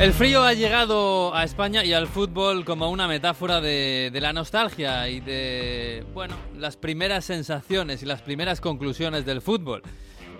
[0.00, 5.06] El frío ha llegado a España y al fútbol como una metáfora de, la nostalgia
[5.10, 9.82] y de, bueno, las primeras sensaciones y las primeras conclusiones del fútbol.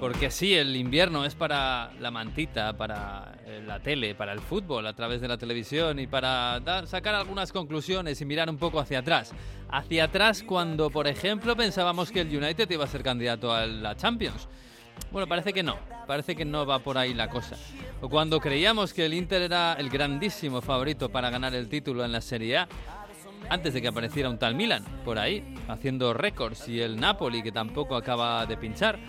[0.01, 4.87] Porque sí, el invierno es para la mantita, para eh, la tele, para el fútbol
[4.87, 9.01] a través de la televisión y para sacar algunas conclusiones y mirar un poco hacia
[9.01, 9.33] atrás.
[9.69, 13.95] Hacia atrás cuando, por ejemplo, pensábamos que el United iba a ser candidato a la
[13.95, 14.49] Champions.
[15.13, 17.57] Bueno, parece que no, parece que no va por ahí la cosa.
[18.01, 22.21] Cuando creíamos que el Inter era el grandísimo favorito para ganar el título en la
[22.21, 22.69] Serie A,
[23.49, 27.51] antes de que apareciera un tal Milan por ahí, haciendo récords, y el Napoli, que
[27.51, 29.01] tampoco acaba de pinchar.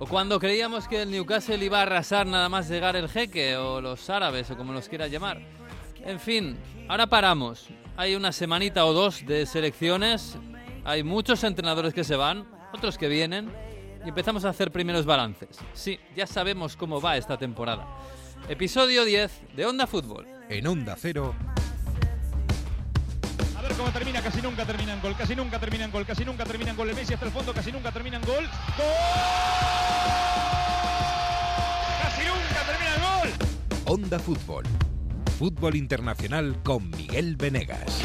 [0.00, 3.80] O cuando creíamos que el Newcastle iba a arrasar nada más llegar el jeque, o
[3.80, 5.40] los árabes, o como los quiera llamar.
[6.04, 6.56] En fin,
[6.88, 7.68] ahora paramos.
[7.96, 10.36] Hay una semanita o dos de selecciones,
[10.84, 13.52] hay muchos entrenadores que se van, otros que vienen,
[14.08, 15.50] y empezamos a hacer primeros balances.
[15.74, 17.86] Sí, ya sabemos cómo va esta temporada.
[18.48, 20.26] Episodio 10 de Onda Fútbol.
[20.48, 21.34] En Onda Cero.
[23.54, 26.24] A ver cómo termina, casi nunca termina en gol, casi nunca termina en gol, casi
[26.24, 26.88] nunca termina en gol.
[26.88, 28.44] El Messi hasta el fondo, casi nunca termina en gol.
[28.78, 28.86] ¡Gol!
[33.84, 34.64] Onda Fútbol.
[35.38, 38.02] Fútbol internacional con Miguel Venegas.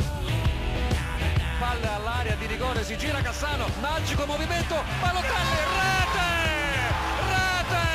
[1.64, 6.28] Palla all'area di rigore, si gira Cassano, magico movimento, Balotelli, rete!
[7.32, 7.88] Rete!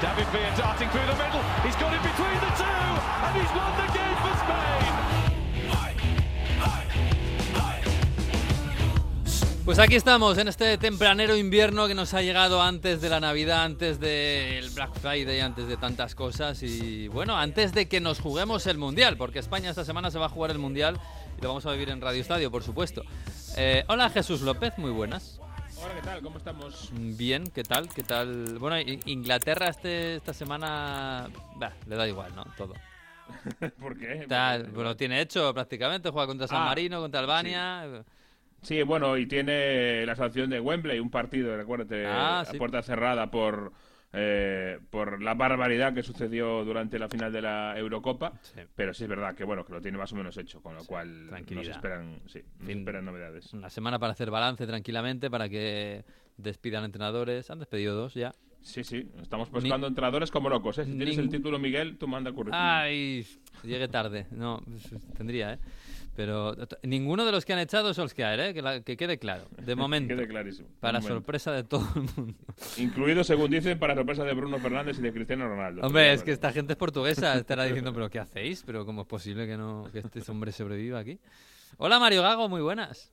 [0.00, 3.70] David Villa darting through the middle, he's got it between the two, and he's won
[3.76, 5.08] the game for Spain!
[9.66, 13.64] Pues aquí estamos, en este tempranero invierno que nos ha llegado antes de la Navidad,
[13.64, 18.66] antes del Black Friday, antes de tantas cosas y bueno, antes de que nos juguemos
[18.66, 20.98] el Mundial, porque España esta semana se va a jugar el Mundial
[21.38, 23.02] y lo vamos a vivir en Radio Estadio, por supuesto.
[23.56, 25.40] Eh, hola Jesús López, muy buenas.
[25.80, 26.22] Hola, ¿qué tal?
[26.22, 26.92] ¿Cómo estamos?
[26.92, 27.88] Bien, ¿qué tal?
[27.88, 28.58] ¿Qué tal?
[28.58, 32.44] Bueno, Inglaterra este, esta semana bah, le da igual, ¿no?
[32.56, 32.74] Todo.
[33.80, 34.26] ¿Por qué?
[34.72, 38.04] bueno, tiene hecho prácticamente, juega contra San ah, Marino, contra Albania.
[38.62, 43.30] Sí, bueno, y tiene la sanción de Wembley, un partido, recuérdate, ah, a puerta cerrada
[43.30, 43.72] por,
[44.12, 48.32] eh, por la barbaridad que sucedió durante la final de la Eurocopa.
[48.74, 50.84] Pero sí es verdad que bueno que lo tiene más o menos hecho, con lo
[50.84, 53.52] cual nos esperan, sí, esperan novedades.
[53.52, 56.04] Una semana para hacer balance tranquilamente, para que
[56.36, 57.50] despidan entrenadores.
[57.50, 58.34] Han despedido dos ya.
[58.60, 60.78] Sí, sí, estamos buscando entrenadores como locos.
[60.78, 60.84] ¿eh?
[60.84, 62.60] Si tienes el título, Miguel, tú manda currículum.
[62.60, 63.26] Ay,
[63.62, 64.26] llegue tarde.
[64.30, 65.58] No, pues, tendría, ¿eh?
[66.18, 66.52] Pero
[66.82, 68.52] ninguno de los que han echado es Solskjaer, ¿eh?
[68.52, 70.16] que, que quede claro, de momento.
[70.16, 70.66] quede clarísimo.
[70.80, 72.34] Para sorpresa de todo el mundo.
[72.76, 75.80] Incluido, según dicen, para sorpresa de Bruno Fernández y de Cristiano Ronaldo.
[75.82, 78.64] Hombre, es que esta gente es portuguesa, estará diciendo, pero ¿qué hacéis?
[78.66, 81.20] Pero ¿cómo es posible que, no, que este hombre sobreviva aquí?
[81.76, 83.12] Hola Mario Gago, muy buenas.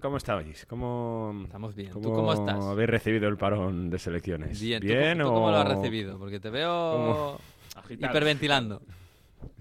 [0.00, 0.64] ¿Cómo estáis?
[0.64, 1.90] ¿Cómo, Estamos bien.
[1.90, 2.64] ¿Tú cómo estás?
[2.64, 4.58] habéis recibido el parón de selecciones?
[4.58, 4.80] Bien.
[4.80, 6.18] ¿Bien ¿Tú, cómo lo has recibido?
[6.18, 7.38] Porque te veo
[7.90, 8.80] hiperventilando.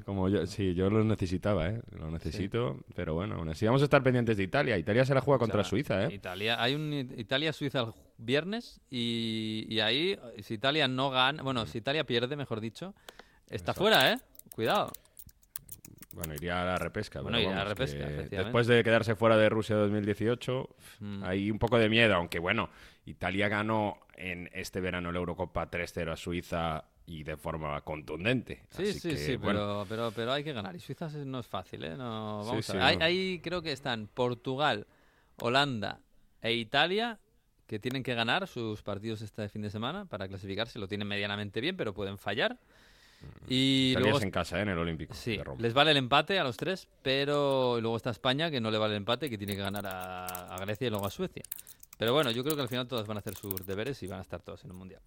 [0.05, 1.81] Como yo, sí, yo lo necesitaba, ¿eh?
[1.97, 4.77] Lo necesito, pero bueno, aún así vamos a estar pendientes de Italia.
[4.77, 6.13] Italia se la juega contra Suiza, ¿eh?
[6.13, 12.03] Italia, hay un Italia-Suiza el viernes y, ahí, si Italia no gana, bueno, si Italia
[12.03, 12.93] pierde, mejor dicho,
[13.49, 14.19] está fuera, ¿eh?
[14.53, 14.91] Cuidado.
[16.13, 17.21] Bueno, iría a la repesca.
[17.21, 21.23] Bueno, iría a la repesca, Después de quedarse fuera de Rusia 2018, mm.
[21.23, 22.69] hay un poco de miedo, aunque bueno,
[23.05, 28.63] Italia ganó en este verano la Eurocopa 3-0 a Suiza y de forma contundente.
[28.69, 30.75] Sí, sí, sí, pero, pero, pero, hay que ganar.
[30.75, 31.95] Y Suiza no es fácil, ¿eh?
[31.95, 33.03] No, vamos a ver.
[33.03, 34.87] Ahí, creo que están Portugal,
[35.39, 35.99] Holanda
[36.41, 37.19] e Italia
[37.67, 40.77] que tienen que ganar sus partidos este fin de semana para clasificarse.
[40.77, 42.53] Lo tienen medianamente bien, pero pueden fallar.
[42.53, 43.45] Mm.
[43.49, 44.61] Y luego en casa, ¿eh?
[44.63, 45.13] en el Olímpico.
[45.13, 48.77] Sí, les vale el empate a los tres, pero luego está España, que no le
[48.77, 51.43] vale el empate, que tiene que ganar a, a Grecia y luego a Suecia.
[51.97, 54.19] Pero bueno, yo creo que al final todos van a hacer sus deberes y van
[54.19, 55.01] a estar todos en el Mundial.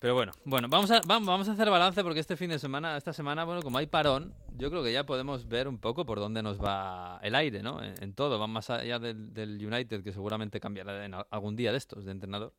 [0.00, 3.12] Pero bueno, bueno, vamos a, vamos a hacer balance porque este fin de semana, esta
[3.12, 6.42] semana, bueno, como hay parón, yo creo que ya podemos ver un poco por dónde
[6.42, 7.82] nos va el aire, ¿no?
[7.82, 12.06] En, todo, va más allá del, United, que seguramente cambiará en algún día de estos,
[12.06, 12.54] de entrenador.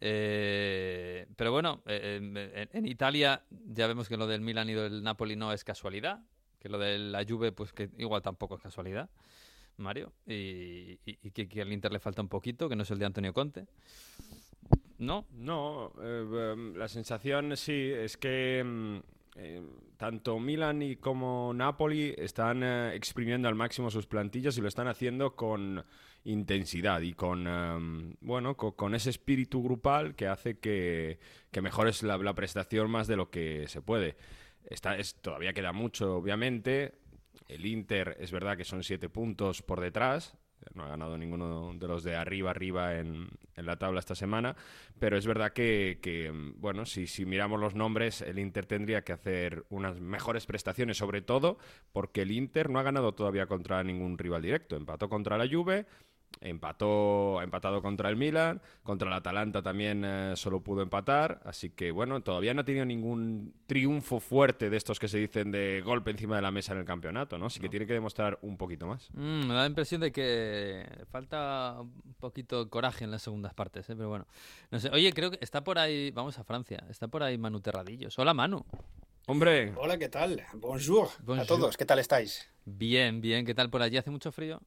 [0.00, 5.34] Eh, pero bueno, eh, en, Italia ya vemos que lo del Milan y del Napoli
[5.34, 6.20] no es casualidad,
[6.60, 9.10] que lo de la Juve, pues que igual tampoco es casualidad,
[9.78, 10.96] Mario, y,
[11.32, 13.66] que, que al Inter le falta un poquito, que no es el de Antonio Conte.
[14.98, 15.26] ¿No?
[15.32, 19.00] No, eh, em, la sensación sí es que em,
[19.36, 19.62] eh,
[19.96, 24.88] tanto Milan y como Napoli están eh, exprimiendo al máximo sus plantillas y lo están
[24.88, 25.84] haciendo con
[26.24, 31.18] intensidad y con em, bueno con, ese espíritu grupal que hace que,
[31.50, 34.16] que mejores la, la, prestación más de lo que se puede.
[34.64, 36.94] Está, es, todavía queda mucho, obviamente.
[37.48, 40.36] El Inter es verdad que son siete puntos por detrás,
[40.74, 44.54] no ha ganado ninguno de los de arriba, arriba en, la tabla esta semana,
[45.00, 49.64] pero es verdad que, bueno, si, si miramos los nombres, el Inter tendría que hacer
[49.68, 51.58] unas mejores prestaciones, sobre todo
[51.92, 55.86] porque el Inter no ha ganado todavía contra ningún rival directo, empató contra la Juve,
[56.40, 61.90] Empató, empatado contra el Milan, contra el Atalanta también eh, solo pudo empatar, así que
[61.90, 66.12] bueno, todavía no ha tenido ningún triunfo fuerte de estos que se dicen de golpe
[66.12, 67.46] encima de la mesa en el campeonato, ¿no?
[67.46, 69.08] Así que tiene que demostrar un poquito más.
[69.14, 73.52] Mm, me da la impresión de que falta un poquito de coraje en las segundas
[73.54, 73.96] partes, ¿eh?
[73.96, 74.26] pero bueno.
[74.70, 77.60] No sé, oye, creo que está por ahí, vamos a Francia, está por ahí Manu
[77.60, 78.16] Terradillos.
[78.16, 78.64] Hola Manu.
[79.26, 79.74] Hombre.
[79.76, 80.42] Hola, ¿qué tal?
[80.54, 81.08] Bonjour.
[81.22, 81.40] Bonjour.
[81.40, 82.48] a todos, ¿qué tal estáis?
[82.64, 83.96] Bien, bien, ¿qué tal por allí?
[83.96, 84.62] ¿Hace mucho frío?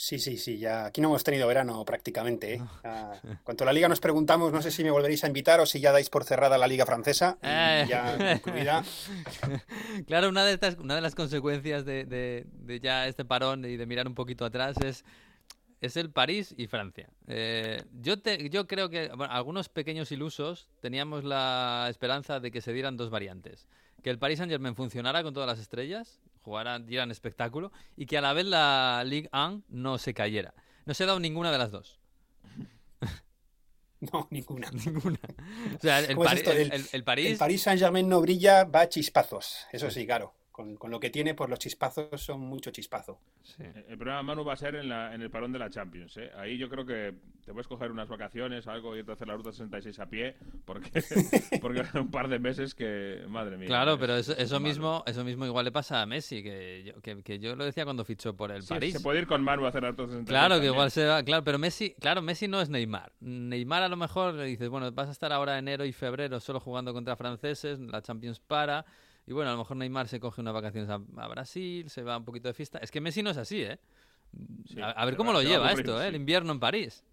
[0.00, 2.54] Sí, sí, sí, ya aquí no hemos tenido verano prácticamente.
[2.54, 2.62] ¿eh?
[3.42, 5.80] cuanto a la liga nos preguntamos, no sé si me volveréis a invitar o si
[5.80, 7.84] ya dais por cerrada la liga francesa, eh.
[7.88, 8.84] ya incluida.
[10.06, 13.86] Claro, una de, estas, una de las consecuencias de, de, ya este parón y de
[13.86, 15.04] mirar un poquito atrás es,
[15.80, 17.10] es el París y Francia.
[17.26, 22.72] Eh, yo, te, yo creo que algunos pequeños ilusos teníamos la esperanza de que se
[22.72, 23.66] dieran dos variantes.
[24.04, 28.18] Que el Paris Saint Germain funcionara con todas las estrellas jugaran, dieran espectáculo y que
[28.18, 30.54] a la vez la Ligue 1 no se cayera.
[30.86, 31.98] No se ha dado ninguna de las dos.
[34.00, 34.70] No, ninguna.
[34.70, 35.18] Ninguna.
[35.76, 36.10] O sea, el,
[36.92, 37.26] el, París...
[37.32, 39.66] El París Saint-Germain no brilla, va a chispazos.
[39.72, 40.34] Eso sí, claro
[40.78, 43.20] con, lo que tiene, pues los chispazos son mucho chispazo.
[43.58, 46.16] El problema, Manu, va a ser en, la, en, el parón de la Champions.
[46.16, 46.30] ¿eh?
[46.36, 47.14] Ahí yo creo que
[47.48, 50.36] te puedes coger unas vacaciones, algo, y irte a hacer la ruta 66 a pie,
[50.66, 51.02] porque,
[51.62, 53.68] porque un par de meses que, madre mía.
[53.68, 57.38] Claro, pero eso, eso mismo eso mismo igual le pasa a Messi, que yo, que,
[57.38, 58.92] yo lo decía cuando fichó por el París.
[58.92, 60.28] Se puede ir con Manu a hacer la ruta 66.
[60.28, 63.12] Claro, que igual se va, claro, pero Messi, claro, Messi no es Neymar.
[63.20, 66.60] Neymar a lo mejor le dices, bueno, vas a estar ahora enero y febrero solo
[66.60, 68.84] jugando contra franceses, la Champions para
[69.26, 70.98] y bueno, a lo mejor Neymar se coge unas vacaciones a,
[71.28, 72.78] Brasil, se va un poquito de fiesta.
[72.78, 73.78] Es que Messi no es así, ¿eh?
[74.82, 76.08] a, ver cómo lo lleva esto, ¿eh?
[76.08, 77.04] El invierno en París.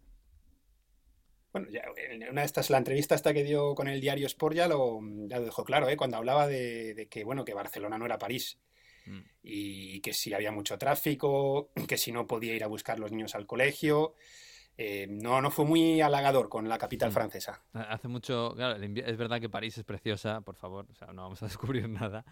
[1.55, 4.57] Bueno, ya, en una de estas, la entrevista esta que dio con el diario Sport
[4.57, 4.99] ya lo,
[5.29, 5.95] ya lo dejó claro, ¿eh?
[5.95, 8.59] Cuando hablaba de, que, bueno, que Barcelona no era París.
[9.05, 9.21] Mm.
[9.41, 13.35] Y que si había mucho tráfico, que si no podía ir a buscar los niños
[13.35, 14.15] al colegio.
[14.77, 17.13] Eh, no, no fue muy halagador con la capital mm.
[17.13, 17.61] francesa.
[17.73, 21.41] Hace mucho, claro, es verdad que París es preciosa, por favor, o sea, no vamos
[21.41, 22.25] a descubrir nada,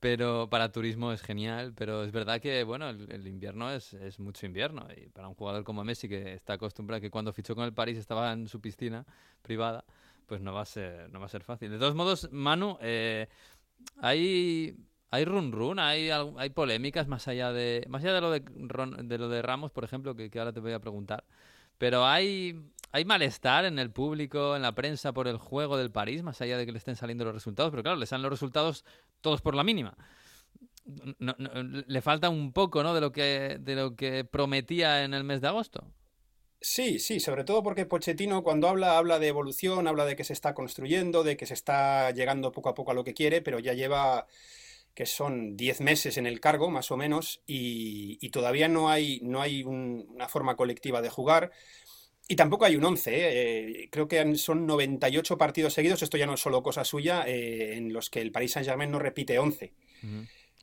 [0.00, 4.46] pero para turismo es genial, pero es verdad que, bueno, el, invierno es, es, mucho
[4.46, 7.72] invierno y para un jugador como Messi que está acostumbrado que cuando fichó con el
[7.72, 9.06] París estaba en su piscina
[9.42, 9.84] privada,
[10.26, 11.70] pues no va a ser, no va a ser fácil.
[11.70, 13.28] De todos modos, Manu, eh,
[13.98, 14.76] hay
[15.10, 19.18] hay run run, hay, hay polémicas más allá de más allá de lo de, de
[19.18, 21.24] lo de Ramos, por ejemplo, que, que ahora te voy a preguntar.
[21.78, 22.54] Pero hay,
[23.04, 26.66] malestar en el público, en la prensa por el juego del París, más allá de
[26.66, 27.70] que le estén saliendo los resultados.
[27.70, 28.84] Pero claro, le salen los resultados
[29.20, 29.96] todos por la mínima.
[30.86, 32.94] le falta un poco ¿no?
[32.94, 35.84] de, lo que, de lo que prometía en el mes de agosto.
[36.60, 40.32] Sí, sí, sobre todo porque Pochettino cuando habla, habla de evolución, habla de que se
[40.32, 43.58] está construyendo, de que se está llegando poco a poco a lo que quiere, pero
[43.58, 44.26] ya lleva
[44.96, 49.42] que son 10 meses en el cargo, más o menos, y, todavía no hay, no
[49.42, 51.52] hay una forma colectiva de jugar.
[52.28, 53.82] Y tampoco hay un 11, ¿eh?
[53.82, 57.76] Eh, creo que son 98 partidos seguidos, esto ya no es solo cosa suya, eh,
[57.76, 59.74] en los que el Paris Saint-Germain no repite 11.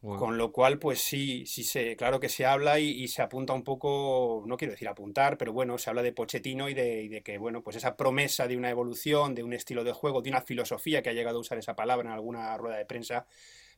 [0.02, 3.64] Con lo cual, pues sí, sí se, claro que se habla y, se apunta un
[3.64, 7.22] poco, no quiero decir apuntar, pero bueno, se habla de Pochettino y de, y de,
[7.22, 10.42] que, bueno, pues esa promesa de una evolución, de un estilo de juego, de una
[10.42, 13.28] filosofía, que ha llegado a usar esa palabra en alguna rueda de prensa,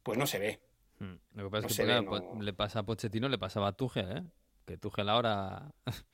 [0.06, 0.60] pues no se ve.
[1.00, 1.16] Hmm.
[1.34, 4.24] Lo que pasa es que pues, le pasa a Pochettino, le pasaba a Tuchel, ¿eh?
[4.64, 5.74] Que Tuchel ahora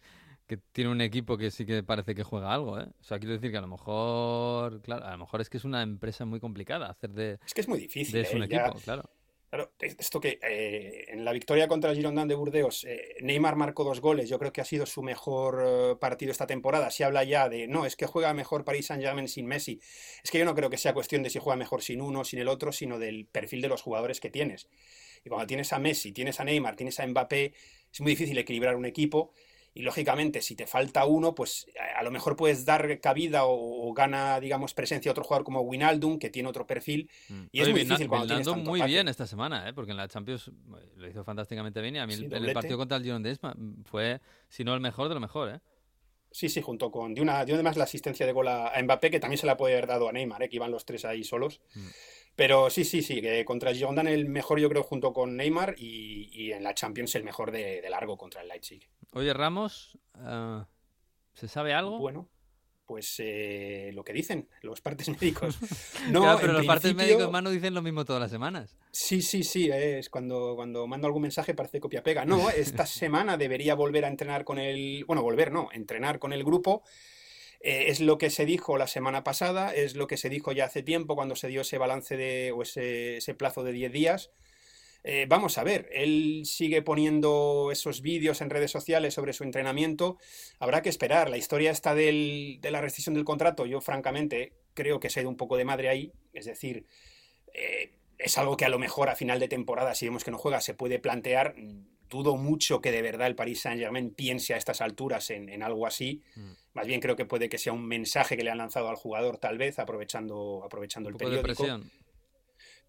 [0.48, 2.88] que tiene un equipo que sí que parece que juega algo, ¿eh?
[2.88, 5.66] O sea, quiero decir que a lo mejor, claro, a lo mejor es que es
[5.66, 7.38] una empresa muy complicada hacer de...
[7.46, 8.46] Es que es muy difícil, de un ¿eh?
[8.46, 9.04] equipo, claro.
[9.52, 13.84] Claro, esto que eh, en la victoria contra el Girondin de Burdeos, eh, Neymar marcó
[13.84, 16.90] dos goles, yo creo que ha sido su mejor eh, partido esta temporada.
[16.90, 19.82] Se habla ya de, no, es que juega mejor Paris Saint-Germain sin Messi.
[20.24, 22.40] Es que yo no creo que sea cuestión de si juega mejor sin uno, sin
[22.40, 24.70] el otro, sino del perfil de los jugadores que tienes.
[25.26, 27.54] Y cuando tienes a Messi, tienes a Neymar, tienes a Mbappé,
[27.92, 29.34] es muy difícil equilibrar un equipo
[29.74, 34.40] y lógicamente si te falta uno, pues a lo mejor puedes dar cabida o, gana,
[34.40, 37.10] digamos, presencia a otro jugador como Winaldum, que tiene otro perfil.
[37.30, 37.44] Mm.
[37.52, 39.74] Y es muy difícil cuando tienes tanto muy bien esta semana, ¿eh?
[39.74, 40.52] porque en la Champions
[40.98, 43.40] lo hizo fantásticamente bien y a mí en el partido contra el Girondins
[43.86, 45.60] fue, si no el mejor, de lo mejor, ¿eh?
[46.32, 47.14] Sí, sí, junto con.
[47.14, 49.74] De una, de además la asistencia de gol a, Mbappé, que también se la puede
[49.74, 50.50] haber dado a Neymar, ¿eh?
[50.50, 51.62] que iban los tres ahí solos.
[51.76, 51.88] Mm.
[52.36, 56.52] Pero sí, sí, sí, que contra Girondin el mejor yo creo junto con Neymar y,
[56.54, 58.88] en la Champions el mejor de, largo contra el Leipzig.
[59.14, 60.64] Oye, Ramos, eh,
[61.34, 62.00] ¿se sabe algo?
[62.00, 62.30] Bueno,
[62.86, 65.58] pues eh, lo que dicen los partes médicos.
[66.10, 68.78] No, pero los partes médicos, hermano, dicen lo mismo todas las semanas.
[68.92, 72.26] Sí, sí, sí, es cuando, cuando mando algún mensaje parece copia-pega.
[72.26, 75.06] No, esta semana debería volver a entrenar con el...
[75.06, 76.84] Bueno, volver no, entrenar con el grupo.
[77.62, 80.66] Eh, es lo que se dijo la semana pasada, es lo que se dijo ya
[80.66, 84.32] hace tiempo cuando se dio ese balance de, o ese, ese plazo de 10 días.
[85.04, 90.18] Eh, vamos a ver, él sigue poniendo esos vídeos en redes sociales sobre su entrenamiento.
[90.60, 91.30] Habrá que esperar.
[91.30, 93.66] La historia está del, de la rescisión del contrato.
[93.66, 96.12] Yo, francamente, creo que se ha ido un poco de madre ahí.
[96.34, 96.86] Es decir,
[97.54, 100.38] eh, es algo que a lo mejor a final de temporada, si vemos que no
[100.38, 101.56] juega, se puede plantear.
[102.08, 106.22] Dudo mucho que de verdad el Paris Saint-Germain piense a estas alturas en, algo así.
[106.36, 106.52] Mm.
[106.74, 109.38] Más bien creo que puede que sea un mensaje que le han lanzado al jugador,
[109.38, 111.82] tal vez, aprovechando, aprovechando el periódico.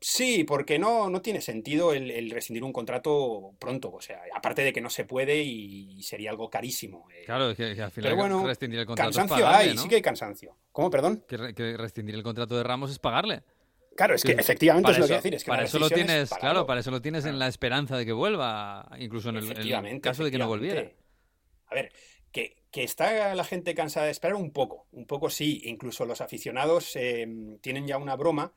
[0.04, 3.92] Sí, porque no, no tiene sentido el, rescindir un contrato pronto.
[3.92, 7.08] O sea, aparte de que no se puede y sería algo carísimo.
[7.10, 7.22] Eh.
[7.24, 10.02] Claro, es que, al final Pero bueno, rescindir el contrato cansancio hay, sí que hay
[10.02, 10.56] cansancio.
[10.72, 11.24] ¿Cómo, perdón?
[11.28, 13.44] que rescindir el contrato de Ramos es pagarle.
[13.96, 15.34] Claro, es que efectivamente es lo que decir.
[15.34, 18.04] Es que para eso lo tienes, claro, para eso lo tienes en la esperanza de
[18.04, 20.90] que vuelva, incluso en el, caso de que no volviera.
[21.66, 21.92] A ver,
[22.32, 26.96] que, está la gente cansada de esperar un poco, un poco sí, incluso los aficionados
[26.96, 27.28] eh,
[27.60, 28.52] tienen ya una broma.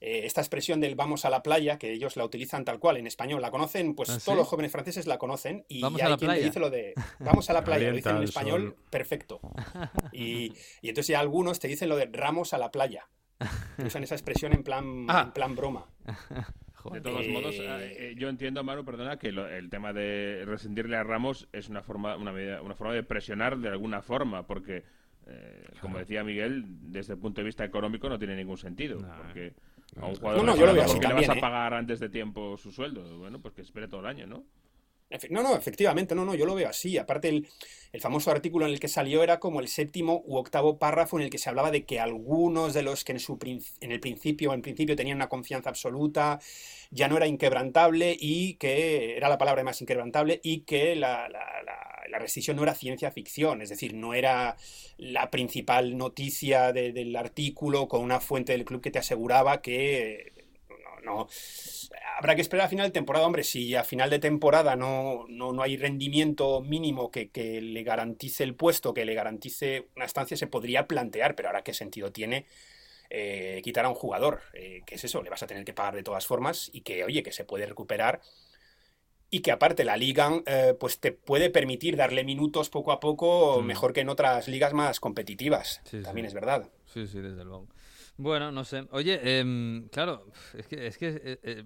[0.00, 3.06] Eh, esta expresión del vamos a la playa, que ellos la utilizan tal cual en
[3.06, 6.28] español, la conocen, pues ¿Ah, todos los jóvenes franceses la conocen y vamos hay quien
[6.28, 6.44] playa.
[6.44, 9.40] dice lo de vamos a la playa, lo dicen en español perfecto.
[10.12, 13.08] Y, y entonces ya algunos te dicen lo de ramos a la playa
[13.84, 15.24] usan esa expresión en plan, ah.
[15.26, 15.86] en plan broma.
[16.92, 21.02] De todos modos, eh, eh, yo entiendo, Manu, perdona, que el tema de rescindirle a
[21.02, 22.30] Ramos es una forma, una,
[22.62, 24.84] una forma de presionar de alguna forma, porque,
[25.26, 28.98] eh, como decía Miguel, desde el punto de vista económico no tiene ningún sentido.
[28.98, 29.54] porque
[30.00, 32.72] a un jugador no, yo lo veo le vas a pagar antes de tiempo su
[32.72, 33.18] sueldo.
[33.18, 34.44] Bueno, pues que espere todo el año, ¿no?
[35.30, 36.98] No, no, efectivamente, no, no, yo lo veo así.
[36.98, 37.48] Aparte, el,
[38.00, 41.30] famoso artículo en el que salió era como el séptimo u octavo párrafo en el
[41.30, 43.38] que se hablaba de que algunos de los que en, su,
[43.80, 46.40] en el principio, en principio tenían una confianza absoluta,
[46.90, 51.46] ya no era inquebrantable y que era la palabra más inquebrantable y que la, la,
[52.10, 54.56] la, rescisión no era ciencia ficción, es decir, no era
[54.96, 60.32] la principal noticia del artículo con una fuente del club que te aseguraba que
[61.06, 61.28] no, no
[62.16, 63.26] habrá que esperar a final de temporada.
[63.26, 68.54] Hombre, si a final de temporada no, no, hay rendimiento mínimo que, le garantice el
[68.54, 72.46] puesto, que le garantice una estancia, se podría plantear, pero ahora qué sentido tiene
[73.10, 75.94] eh, quitar a un jugador, eh, que es eso, le vas a tener que pagar
[75.94, 78.20] de todas formas y que, oye, que se puede recuperar
[79.28, 83.60] y que aparte la liga eh, pues te puede permitir darle minutos poco a poco
[83.60, 83.66] mm.
[83.66, 85.82] mejor que en otras ligas más competitivas.
[86.04, 86.70] También es verdad.
[86.86, 87.66] Sí, sí, desde luego.
[88.18, 88.86] Bueno, no sé.
[88.92, 91.64] Oye, em, claro, es que, es que eh, eh,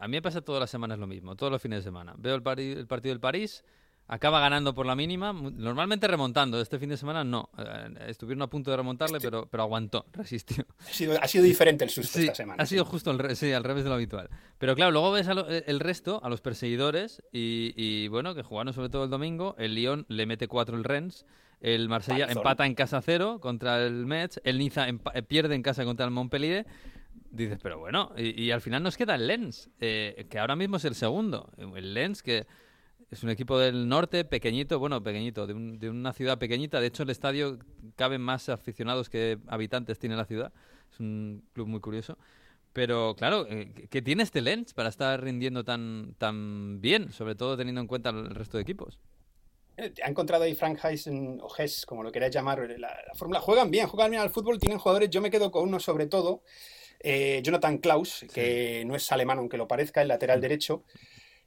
[0.00, 2.14] a mí me pasa todas las semanas lo mismo, todos los fines de semana.
[2.18, 3.62] Veo el, el partido del París,
[4.08, 6.60] acaba ganando por la mínima, normalmente remontando.
[6.60, 7.50] Este fin de semana no.
[7.56, 10.66] Eh, estuvieron a punto de remontarle, pero, pero aguantó, resistió.
[10.78, 12.62] Ha sido, ha sido diferente el susto esta semana.
[12.62, 14.28] Ha sido justo al, sí, al revés de lo habitual.
[14.58, 18.88] Pero claro, luego ves el resto, a los perseguidores, y, y, bueno, que jugaron sobre
[18.88, 19.54] todo el domingo.
[19.56, 21.26] El Lyon le mete cuatro el Rennes.
[21.60, 24.40] El Marsella empata en casa cero contra el Metz.
[24.44, 26.66] El Niza eh, pierde en casa contra el Montpellier.
[27.30, 30.84] Dices, pero bueno, y, al final nos queda el Lens, eh, que ahora mismo es
[30.84, 31.50] el segundo.
[31.58, 32.46] El Lens, que
[33.10, 36.80] es un equipo del norte, pequeñito, bueno, pequeñito, de, una ciudad pequeñita.
[36.80, 37.58] De hecho, el estadio
[37.94, 40.52] caben más aficionados que habitantes tiene la ciudad.
[40.90, 42.18] Es un club muy curioso.
[42.72, 47.12] Pero claro, eh, ¿qué tiene este Lens para estar rindiendo tan, tan bien?
[47.12, 48.98] Sobre todo teniendo en cuenta el resto de equipos.
[49.76, 53.40] Eh, ha encontrado ahí Frank Heisen o Hess, como lo queráis llamar, la, fórmula.
[53.40, 55.10] Juegan bien, juegan bien al fútbol, tienen jugadores.
[55.10, 56.42] Yo me quedo con uno sobre todo,
[57.00, 60.84] eh, Jonathan Klaus, que no es alemán aunque lo parezca, el lateral derecho,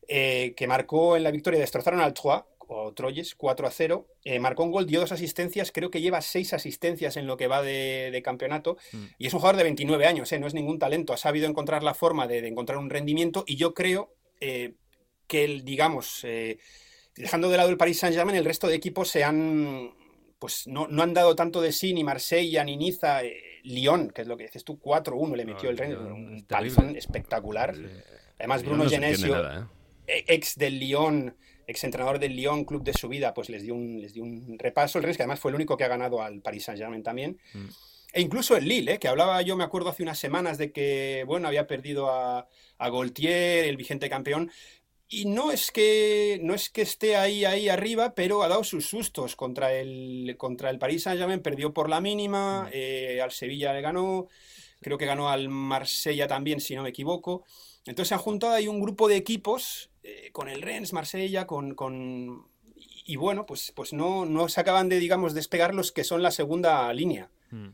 [0.08, 4.08] eh, que marcó en la victoria, destrozaron al Troyes, o Troyes, 4 a 0.
[4.40, 7.64] marcó un gol, dio dos asistencias, creo que lleva seis asistencias en lo que va
[7.64, 8.78] de, campeonato.
[8.92, 9.06] Mm.
[9.18, 11.14] Y es un jugador de 29 años, no es ningún talento.
[11.14, 15.66] Ha sabido encontrar la forma de, de encontrar un rendimiento y yo creo que el,
[15.66, 16.24] digamos
[17.20, 19.92] dejando de lado el Paris Saint-Germain, el resto de equipos se han,
[20.40, 24.28] pues no, han dado tanto de sí, ni Marsella, ni Niza, eh, Lyon, que es
[24.28, 27.76] lo que dices tú, 4-1 le metió el Rennes, un palizón espectacular.
[28.38, 29.66] Además, Bruno Genesio, ¿eh?
[30.08, 31.36] e, ex del Lyon,
[31.68, 34.58] ex entrenador del Lyon, club de su vida, pues les dio un, les dio un
[34.58, 34.98] repaso.
[34.98, 37.38] El Rennes, que además fue el único que ha ganado al Paris Saint-Germain también.
[37.54, 37.68] Mm.
[38.12, 39.00] E incluso el Lille, ¿eh?
[39.00, 42.48] que hablaba yo, me acuerdo hace unas semanas de que, bueno, había perdido a,
[42.80, 44.50] a Gaultier, el vigente campeón,
[45.12, 48.86] y no es que no es que esté ahí ahí arriba, pero ha dado sus
[48.86, 52.70] sustos contra el contra el Paris Saint-Germain, perdió por la mínima, mm.
[52.74, 54.28] eh, al Sevilla le ganó,
[54.82, 57.44] creo que ganó al Marsella también, si no me equivoco.
[57.88, 61.74] Entonces se han juntado ahí un grupo de equipos eh, con el Rennes, Marsella, con,
[61.74, 66.22] con y bueno, pues pues no no se acaban de digamos despegar los que son
[66.22, 67.32] la segunda línea.
[67.50, 67.70] Mm.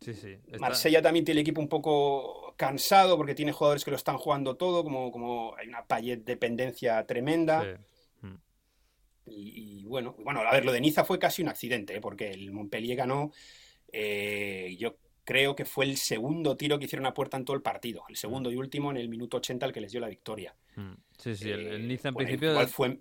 [0.00, 0.36] Sí, sí.
[0.58, 4.56] Marsella también tiene el equipo un poco cansado porque tiene jugadores que lo están jugando
[4.56, 7.80] todo, como, como hay una Payet dependencia tremenda.
[8.20, 8.34] Mm.
[9.28, 12.00] Y, bueno, bueno, a ver, lo de Niza fue casi un accidente, ¿eh?
[12.00, 13.32] porque el Montpellier ganó,
[13.92, 17.62] eh, yo creo que fue el segundo tiro que hicieron a puerta en todo el
[17.62, 20.54] partido, el segundo y último en el minuto 80 el que les dio la victoria.
[20.76, 20.92] Mm.
[21.18, 22.68] Sí, sí, el, Niza en principio...
[22.68, 23.00] fue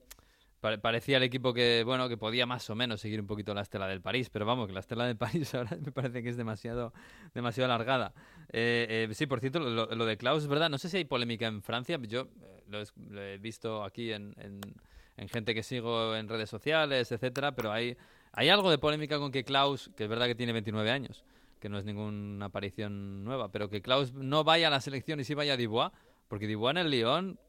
[0.81, 3.88] parecía el equipo que, bueno, que podía más o menos seguir un poquito la estela
[3.88, 6.93] del París, pero vamos, que la estela del París ahora me parece que es demasiado,
[7.34, 8.13] demasiado alargada.
[8.51, 11.48] Eh, eh, sí, por cierto, lo, de Klaus es verdad, no sé si hay polémica
[11.48, 16.50] en Francia, yo eh, lo, he visto aquí en, en, gente que sigo en redes
[16.50, 17.98] sociales, etcétera, pero hay,
[18.34, 21.24] hay algo de polémica con que Klaus, que es verdad que tiene 29 años,
[21.60, 25.24] que no es ninguna aparición nueva, pero que Klaus no vaya a la selección y
[25.24, 25.91] sí vaya a Dubois,
[26.27, 27.39] porque Dubois en el Lyon,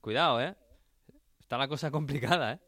[0.00, 0.54] cuidado, ¿eh?
[1.46, 2.58] Está la cosa complicada, ¿eh?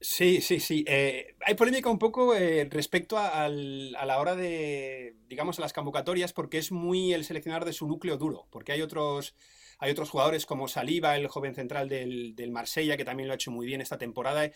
[0.00, 0.84] Sí, sí, sí.
[0.86, 6.32] Eh, hay polémica un poco eh, respecto a, la hora de, digamos, a las convocatorias,
[6.32, 9.34] porque es muy el seleccionar de su núcleo duro, porque hay otros,
[9.78, 13.34] hay otros jugadores como Saliba, el joven central del, del Marsella, que también lo ha
[13.34, 14.50] hecho muy bien esta temporada.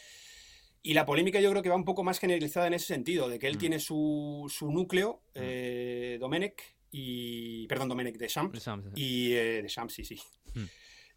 [0.83, 3.39] Y la polémica yo creo que va un poco más generalizada en ese sentido, de
[3.39, 3.59] que él mm.
[3.59, 5.41] tiene su, su núcleo, mm.
[5.43, 10.19] eh, Domenech, y, perdón, Domenech de Champs, y de Champs, sí, sí.
[10.55, 10.65] Mm.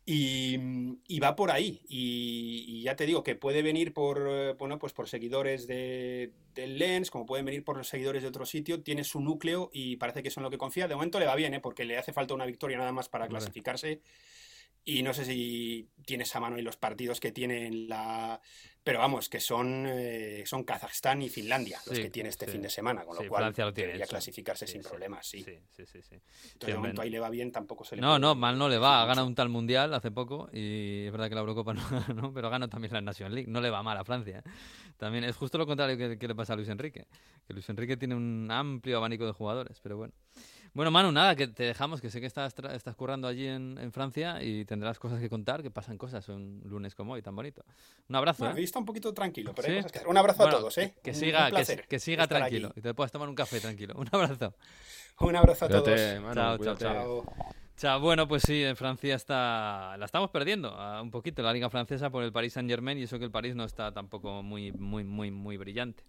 [0.10, 1.82] Y, va por ahí.
[1.90, 6.80] Y, ya te digo que puede venir por, eh, bueno, pues por seguidores de, del
[6.80, 8.82] Lens, como pueden venir por los seguidores de otro sitio.
[8.82, 10.88] Tiene su núcleo y parece que son lo que confía.
[10.88, 11.60] De momento le va bien, ¿eh?
[11.60, 14.00] porque le hace falta una victoria nada más para clasificarse.
[14.89, 18.39] Y no sé si tienes a mano en los partidos que tiene en la,
[18.86, 22.70] pero vamos, que son, eh, son Kazajstán y Finlandia los que tiene este fin de
[22.70, 25.44] semana, con lo cual Francia lo tiene debería clasificarse sin problemas, sí.
[25.44, 26.15] Sí, sí, sí.
[26.53, 28.77] Entonces, de momento ahí le va bien, tampoco se le No, no, mal no le
[28.77, 29.03] va.
[29.03, 31.74] Ha ganado un tal mundial hace poco y es verdad que la Eurocopa
[32.15, 33.51] no pero ganó también la National League.
[33.51, 34.38] No le va mal a Francia.
[34.38, 34.50] ¿eh?
[34.96, 37.08] También es justo lo contrario que, que le pasa a Luis Enrique.
[37.46, 40.13] Que Luis Enrique tiene un amplio abanico de jugadores, pero bueno.
[40.78, 44.44] Bueno, Manu, nada, que te dejamos, que sé que estás, estás currando allí en, Francia
[44.44, 47.66] y tendrás cosas que contar, que pasan cosas un lunes como hoy, tan bonito.
[48.08, 48.44] Un abrazo.
[48.44, 48.64] Bueno, ¿eh?
[48.64, 50.08] está un poquito tranquilo, pero hay cosas que hacer.
[50.08, 50.94] Un abrazo a todos, ¿eh?
[51.04, 51.50] Que siga,
[51.90, 53.96] que, siga tranquilo y te puedas tomar un café tranquilo.
[53.98, 54.54] Un abrazo.
[55.20, 56.00] Un abrazo a todos.
[56.36, 57.26] chao, chao, chao.
[58.02, 62.24] Bueno, pues sí, en Francia está la estamos perdiendo un poquito la liga francesa por
[62.24, 65.30] el Paris Saint Germain y eso que el París no está tampoco muy muy muy
[65.30, 66.04] muy brillante.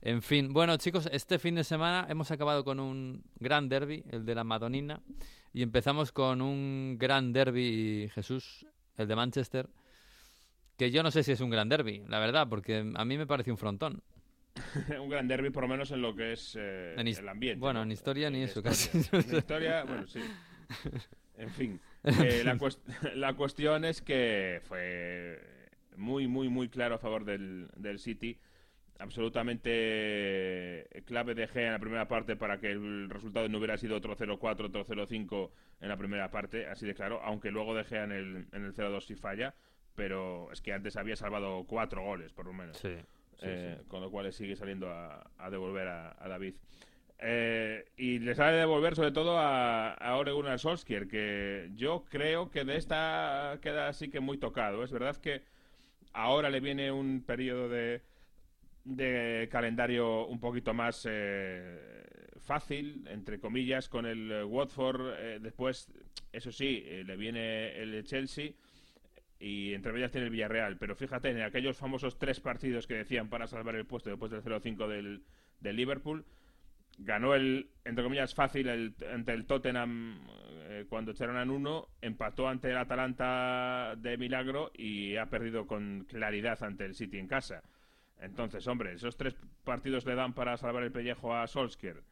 [0.00, 4.26] En fin, bueno chicos, este fin de semana hemos acabado con un gran derby, el
[4.26, 5.00] de la Madonina,
[5.52, 9.68] y empezamos con un gran derby, Jesús, el de Manchester,
[10.76, 13.28] que yo no sé si es un gran derby, la verdad, porque a mí me
[13.28, 14.02] parece un frontón.
[15.00, 17.60] un gran derby, por lo menos en lo que es eh, el ambiente.
[17.60, 18.90] Bueno, en historia ni eso, casi.
[19.12, 20.20] En historia, bueno, sí.
[21.36, 22.58] En fin, eh, la,
[23.14, 25.40] la, cuestión es que fue
[25.96, 28.38] muy, muy, muy claro a favor del, del City
[29.02, 33.96] absolutamente clave de G en la primera parte para que el resultado no hubiera sido
[33.96, 38.04] otro 0-4, otro 0-5 en la primera parte, así de claro, aunque luego de Gea
[38.04, 39.54] en el, en el 0-2 si falla,
[39.94, 42.80] pero es que antes había salvado cuatro goles, por lo menos.
[43.44, 46.54] Eh, con lo cual sigue saliendo a, devolver a, David.
[47.24, 52.04] Eh, y le sale a devolver sobre todo a, a Ole Gunnar Solskjaer, que yo
[52.10, 54.82] creo que de esta queda así que muy tocado.
[54.82, 55.42] Es verdad que
[56.12, 58.02] ahora le viene un periodo de
[58.84, 62.04] de calendario un poquito más eh,
[62.40, 65.14] fácil, entre comillas, con el eh, Watford.
[65.18, 65.88] Eh, después,
[66.32, 68.52] eso sí, le viene el Chelsea
[69.38, 70.78] y entre ellas tiene el Villarreal.
[70.78, 74.42] Pero fíjate, en aquellos famosos tres partidos que decían para salvar el puesto después del
[74.42, 75.22] 0-5 del,
[75.60, 76.24] del, Liverpool,
[76.98, 80.20] ganó el, entre comillas, fácil el, ante el Tottenham
[80.88, 86.62] cuando echaron a uno, empató ante el Atalanta de milagro y ha perdido con claridad
[86.62, 87.62] ante el City en casa.
[88.22, 92.02] Entonces, hombre, esos tres partidos le dan para salvar el pellejo a Solskjaer.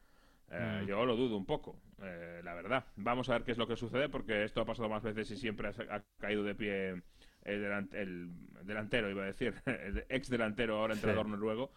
[0.51, 0.87] Eh, mm.
[0.87, 2.85] Yo lo dudo un poco, eh, la verdad.
[2.97, 5.37] Vamos a ver qué es lo que sucede, porque esto ha pasado más veces y
[5.37, 7.01] siempre ha, caído de pie
[7.43, 8.29] el,
[8.63, 11.71] delantero, iba a decir, el ex delantero, ahora entrenador noruego.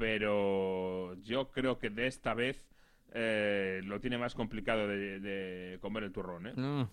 [0.00, 2.66] Pero yo creo que de esta vez
[3.12, 6.52] eh, lo tiene más complicado de, comer el turrón, ¿eh?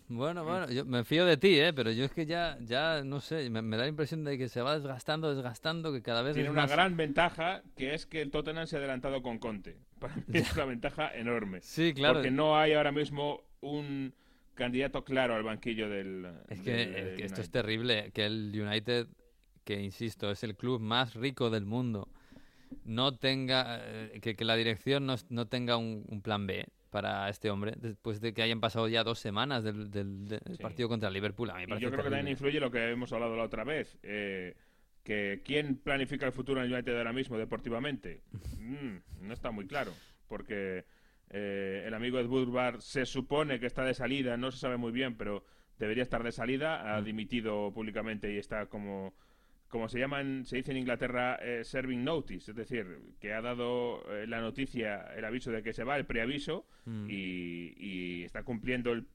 [0.10, 1.72] bueno, bueno, yo me fío de ti, ¿eh?
[1.72, 4.62] Pero yo es que ya, ya no sé, me, da la impresión de que se
[4.62, 8.68] va desgastando, desgastando, que cada vez Tiene una gran ventaja, que es que el Tottenham
[8.68, 9.78] se ha adelantado con Conte.
[10.00, 11.62] Para mí es una ventaja enorme.
[11.62, 12.16] Sí, claro.
[12.16, 14.14] Porque no hay ahora mismo un
[14.54, 16.28] candidato claro al banquillo del...
[16.50, 19.08] Es que, esto es terrible, que el United,
[19.64, 22.10] que insisto, es el club más rico del mundo
[22.84, 27.74] no tenga, eh, que, la dirección no, no tenga un, plan B para este hombre
[27.78, 31.50] después de que hayan pasado ya dos semanas del, del, partido contra Liverpool.
[31.52, 33.98] A mí yo creo que también influye lo que hemos hablado la otra vez.
[34.04, 34.56] Eh,
[35.04, 38.24] que quién planifica el futuro en el United ahora mismo deportivamente
[38.58, 39.94] mm, no está muy claro
[40.28, 40.84] porque
[41.30, 44.92] Eh, el amigo Ed Woodward se supone que está de salida, no se sabe muy
[44.92, 45.44] bien, pero
[45.78, 46.96] debería estar de salida.
[46.96, 47.06] Ha mm.
[47.06, 49.14] dimitido públicamente y está como
[49.68, 52.86] como se llaman, se dice en Inglaterra, eh, serving notice, es decir,
[53.20, 57.08] que ha dado eh, la noticia, el aviso de que se va, el preaviso, mm.
[57.10, 59.08] y, y, está cumpliendo el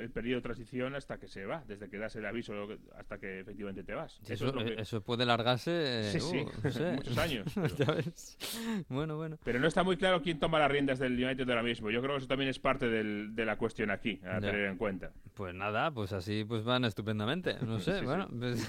[0.00, 2.54] el periodo de transición hasta que se va, desde que das el aviso
[2.96, 4.20] hasta que efectivamente te vas.
[4.26, 6.46] eso, puede largarse sí, sí,
[6.94, 7.46] muchos años.
[8.88, 9.38] bueno, bueno.
[9.44, 11.90] Pero no está muy claro quién toma las riendas del United ahora mismo.
[11.90, 15.12] Yo creo que eso también es parte de la cuestión aquí, a tener en cuenta.
[15.34, 17.56] Pues nada, pues así pues van estupendamente.
[17.60, 18.68] No sé, bueno, pues,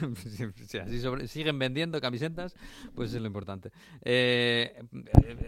[0.68, 2.56] si así siguen vendiendo camisetas,
[2.94, 3.72] pues es lo importante.
[4.04, 4.84] Eh,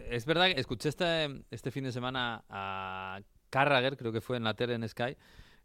[0.09, 4.43] es verdad que escuché este, este fin de semana a Carragher, creo que fue en
[4.43, 5.17] la tele en Sky,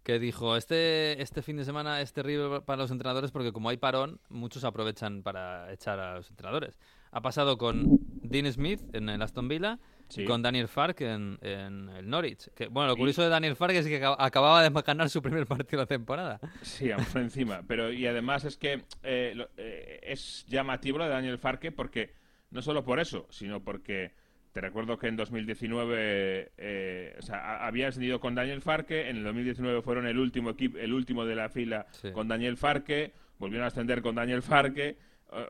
[0.03, 3.77] que dijo, este, este fin de semana es terrible para los entrenadores porque como hay
[3.77, 6.79] parón, muchos aprovechan para echar a los entrenadores.
[7.13, 9.79] Ha pasado con Dean Smith en el Aston Villa
[10.17, 12.51] y con Daniel Fark en, el Norwich.
[12.55, 15.81] Que, bueno, lo curioso de Daniel Fark es que acababa de ganar su primer partido
[15.81, 16.41] de temporada.
[16.63, 17.63] Sí, por encima.
[17.67, 22.15] Pero, y además es que eh, eh, es llamativo lo de Daniel Farke porque
[22.51, 24.13] no solo por eso, sino porque
[24.53, 29.25] te recuerdo que en 2019 eh, o sea, había ascendido con Daniel Farque, en el
[29.25, 33.69] 2019 fueron el último equipo, el último de la fila con Daniel Farque, volvieron a
[33.69, 34.99] ascender con Daniel Farque,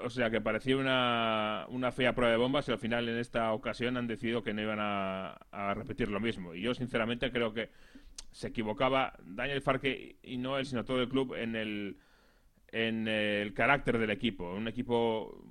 [0.04, 3.52] o, sea que parecía una, una, fea prueba de bombas y al final en esta
[3.52, 6.54] ocasión han decidido que no iban a, a repetir lo mismo.
[6.54, 7.70] Y yo sinceramente creo que
[8.30, 11.96] se equivocaba Daniel Farque y no él, sino todo el club en el
[12.72, 14.50] en el carácter del equipo.
[14.54, 15.44] Un equipo,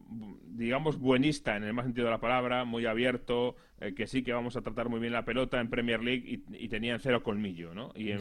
[0.48, 4.34] digamos, buenista en el más sentido de la palabra, muy abierto, eh, que sí que
[4.34, 7.92] vamos a tratar muy bien la pelota en Premier League y, tenían cero colmillo, ¿no?
[7.96, 8.12] Y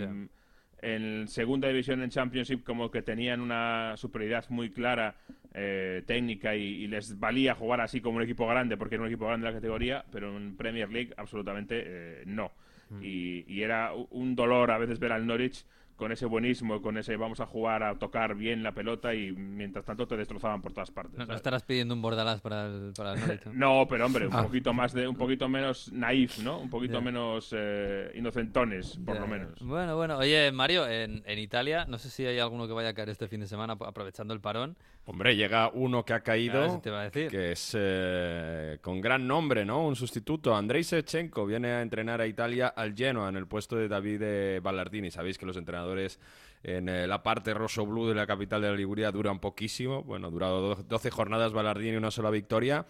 [0.83, 5.15] en, segunda división en Championship como que tenían una superioridad muy clara
[5.53, 9.27] eh, técnica y, les valía jugar así como un equipo grande porque era un equipo
[9.27, 12.53] grande de la categoría, pero en Premier League absolutamente eh, no.
[12.91, 13.03] Mm.
[13.03, 15.65] Y, y, era un dolor a veces ver al Norwich
[16.01, 19.85] con ese buenismo, con ese vamos a jugar a tocar bien la pelota y mientras
[19.85, 21.29] tanto te destrozaban por todas partes.
[21.29, 23.15] No, estarás pidiendo un bordalás para el, para
[23.53, 24.43] No, pero hombre, un ah.
[24.43, 26.59] poquito más de, un poquito menos naif, ¿no?
[26.59, 29.61] Un poquito menos eh, inocentones, por lo menos.
[29.61, 30.17] Bueno, bueno.
[30.17, 33.29] Oye, Mario, en, en Italia, no sé si hay alguno que vaya a caer este
[33.29, 34.79] fin de semana aprovechando el parón.
[35.11, 39.85] Hombre, llega uno que ha caído, que es eh, con gran nombre, ¿no?
[39.85, 40.55] Un sustituto.
[40.55, 45.11] Andrei Shevchenko viene a entrenar a Italia al Genoa en el puesto de David Ballardini.
[45.11, 46.21] Sabéis que los entrenadores
[46.63, 50.05] en eh, la parte rosso-blue de la capital de la Liguria duran poquísimo.
[50.05, 52.87] Bueno, ha durado 12 jornadas Ballardini y una sola victoria.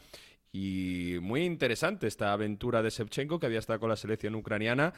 [0.52, 4.92] Y muy interesante esta aventura de Shevchenko, que había estado con la selección ucraniana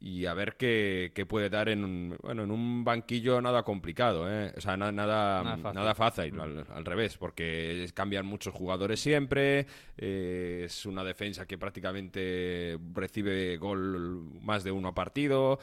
[0.00, 4.52] y a ver qué, puede dar en un, bueno, en un banquillo nada complicado, ¿eh?
[4.56, 11.04] o sea, nada, nada fácil, al, revés, porque cambian muchos jugadores siempre, eh, es una
[11.04, 15.58] defensa que prácticamente recibe gol más de uno a partido,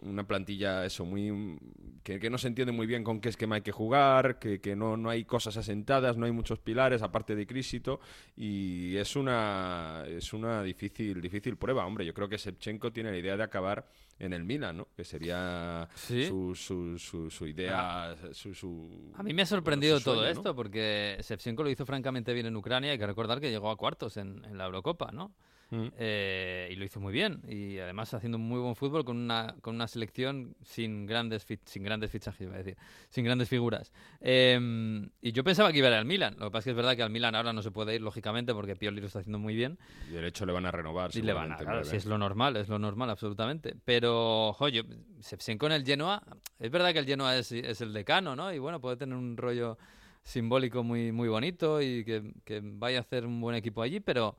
[0.00, 1.58] una plantilla eso muy
[2.02, 4.96] que, no se entiende muy bien con qué esquema hay que jugar, que, que no,
[4.96, 8.00] no hay cosas asentadas, no hay muchos pilares aparte de Crisito
[8.36, 13.18] y es una es una difícil difícil prueba, hombre, yo creo que Shevchenko tiene la
[13.18, 13.86] idea de acabar
[14.18, 14.88] en el Milan, ¿no?
[14.96, 18.16] Que sería su, su, su, idea, ah.
[18.32, 22.56] su, A mí me ha sorprendido todo esto porque Shevchenko lo hizo francamente bien en
[22.56, 25.34] Ucrania, hay que recordar que llegó a cuartos en, en la Eurocopa, ¿no?
[25.72, 25.86] Mm.
[25.96, 27.40] Eh, y lo hizo muy bien.
[27.48, 32.10] Y además haciendo muy buen fútbol con una, con una selección sin grandes, sin grandes
[32.10, 32.76] fichajes, iba a decir,
[33.08, 33.90] sin grandes figuras.
[34.20, 36.36] Em, y yo pensaba que iba a ir al Milan.
[36.38, 38.02] Lo que pasa es que es verdad que al Milan ahora no se puede ir,
[38.02, 39.78] lógicamente, porque Pioli lo está haciendo muy bien.
[40.10, 41.10] Y de hecho le van a renovar.
[41.14, 43.74] Y le van a, claro, si es lo normal, es lo normal, absolutamente.
[43.86, 44.84] Pero, joder,
[45.20, 46.22] se con el Genoa,
[46.58, 48.52] es verdad que el Genoa es, es el decano, ¿no?
[48.52, 49.78] Y bueno, puede tener un rollo
[50.22, 54.36] simbólico muy, muy bonito y que, que vaya a hacer un buen equipo allí, pero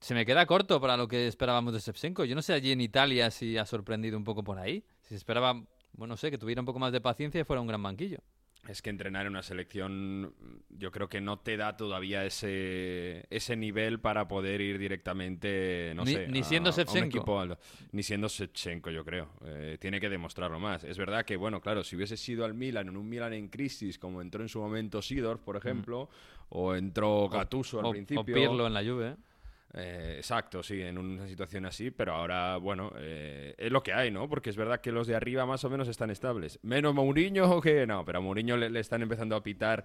[0.00, 2.24] se me queda corto para lo que esperábamos de Shevchenko.
[2.24, 4.84] Yo no sé allí en Italia si ha sorprendido un poco por ahí.
[5.02, 5.54] Si se esperaba,
[5.92, 8.18] bueno, no sé, que tuviera un poco más de paciencia y fuera un gran banquillo.
[8.68, 10.34] Es que entrenar en una selección
[10.68, 16.04] yo creo que no te da todavía ese, ese nivel para poder ir directamente, no
[16.04, 17.56] sé, ni siendo Shevchenko.
[17.92, 19.30] ni siendo Shevchenko, yo creo.
[19.46, 20.84] Eh, tiene que demostrarlo más.
[20.84, 23.98] Es verdad que, bueno, claro, si hubiese sido al Milan, en un Milan en crisis,
[23.98, 25.58] como entró en su momento Sidor, por mm.
[25.58, 26.10] ejemplo,
[26.50, 28.20] o entró Gattuso al principio...
[28.20, 29.16] O Pirlo en la Juve.
[29.74, 34.10] Eh, exacto, sí, en una situación así, pero ahora, bueno, eh, es lo que hay,
[34.10, 34.26] ¿no?
[34.28, 36.58] Porque es verdad que los de arriba más o menos están estables.
[36.62, 39.84] Menos Mourinho que no, pero a Mourinho le, están empezando a pitar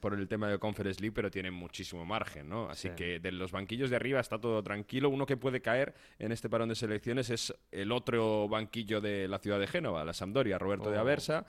[0.00, 2.70] por el tema de Conference League, pero tienen muchísimo margen, ¿no?
[2.70, 5.10] Así que de los banquillos de arriba está todo tranquilo.
[5.10, 9.38] Uno que puede caer en este parón de selecciones es el otro banquillo de la
[9.38, 11.00] ciudad de Génova, la Sampdoria, Roberto de oh.
[11.00, 11.46] Aversa.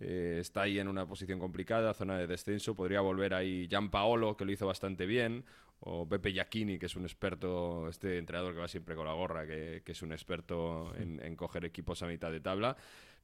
[0.00, 2.76] Eh, está ahí en una posición complicada, zona de descenso.
[2.76, 5.44] Podría volver ahí Gian Paolo, que lo hizo bastante bien
[5.80, 9.46] o Pepe Giacchini, que es un experto, este entrenador que va siempre con la gorra,
[9.46, 12.76] que, es un experto en, coger equipos a mitad de tabla.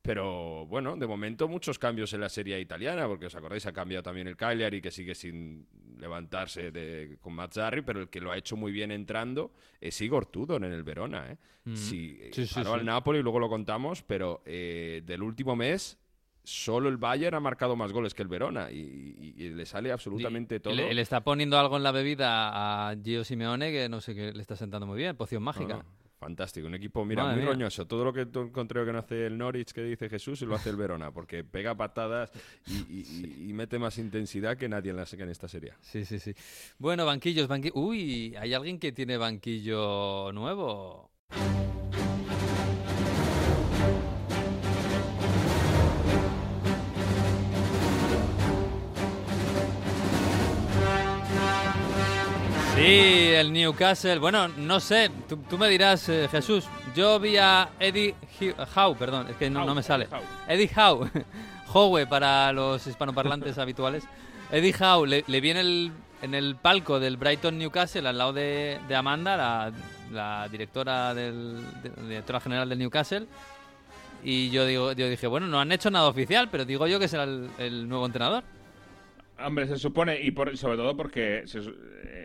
[0.03, 4.03] Pero bueno, de momento muchos cambios en la serie italiana, porque os acordáis, ha cambiado
[4.03, 5.67] también el Cagliari, que sigue sin
[5.99, 10.27] levantarse de, con Mazzarri, pero el que lo ha hecho muy bien entrando es Igor
[10.27, 11.33] Tudor en el Verona.
[11.33, 11.39] ¿eh?
[11.65, 11.77] Mm.
[11.77, 15.99] Sí, sí, sí, al Napoli, luego lo contamos, pero eh, del último mes
[16.45, 20.75] solo el Bayern ha marcado más goles que el Verona y, le sale absolutamente todo.
[20.75, 24.33] Le, le, está poniendo algo en la bebida a Gio Simeone que no sé qué
[24.33, 25.85] le está sentando muy bien, poción mágica.
[26.19, 27.87] fantástico, un equipo, mira, muy roñoso.
[27.87, 30.71] Todo lo que encontré que no hace el Norwich que dice Jesús y lo hace
[30.71, 32.31] el Verona, porque pega patadas
[32.67, 35.75] y, mete más intensidad que nadie en, la, en esta serie.
[35.81, 36.35] Sí, sí, sí.
[36.79, 37.77] Bueno, banquillos, banquillos.
[37.77, 41.11] Uy, ¿hay alguien que tiene banquillo nuevo?
[52.75, 54.19] Sí, el Newcastle.
[54.19, 56.65] Bueno, no sé, tú, me dirás, eh, Jesús.
[56.97, 58.17] Yo vi a Eddie
[58.75, 60.09] Howe, perdón, es que no, me sale.
[60.49, 61.09] Eddie Howe,
[61.73, 64.03] Howe para los hispanoparlantes habituales.
[64.51, 68.81] Eddie Howe le, vi en el, en el palco del Brighton Newcastle al lado de,
[68.93, 69.73] Amanda,
[70.11, 71.65] la, directora, del,
[72.09, 73.29] directora general del Newcastle.
[74.25, 77.07] Y yo, digo, yo dije, bueno, no han hecho nada oficial, pero digo yo que
[77.07, 78.43] será el nuevo entrenador.
[79.47, 81.45] Hombre, se supone, y por, sobre todo porque eh,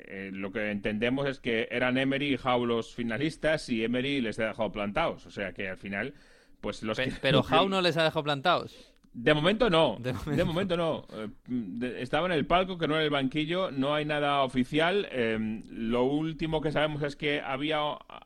[0.07, 4.39] eh, lo que entendemos es que eran Emery y Howe los finalistas y Emery les
[4.39, 5.25] ha dejado plantados.
[5.25, 6.13] O sea que al final,
[6.61, 8.93] pues los Pero Howe no les ha dejado plantados.
[9.11, 9.97] De momento no.
[9.99, 11.05] De momento, no.
[11.11, 13.71] Eh, estaba en el palco, que no en el banquillo.
[13.71, 15.07] No hay nada oficial.
[15.11, 17.79] Em, lo último que sabemos es que había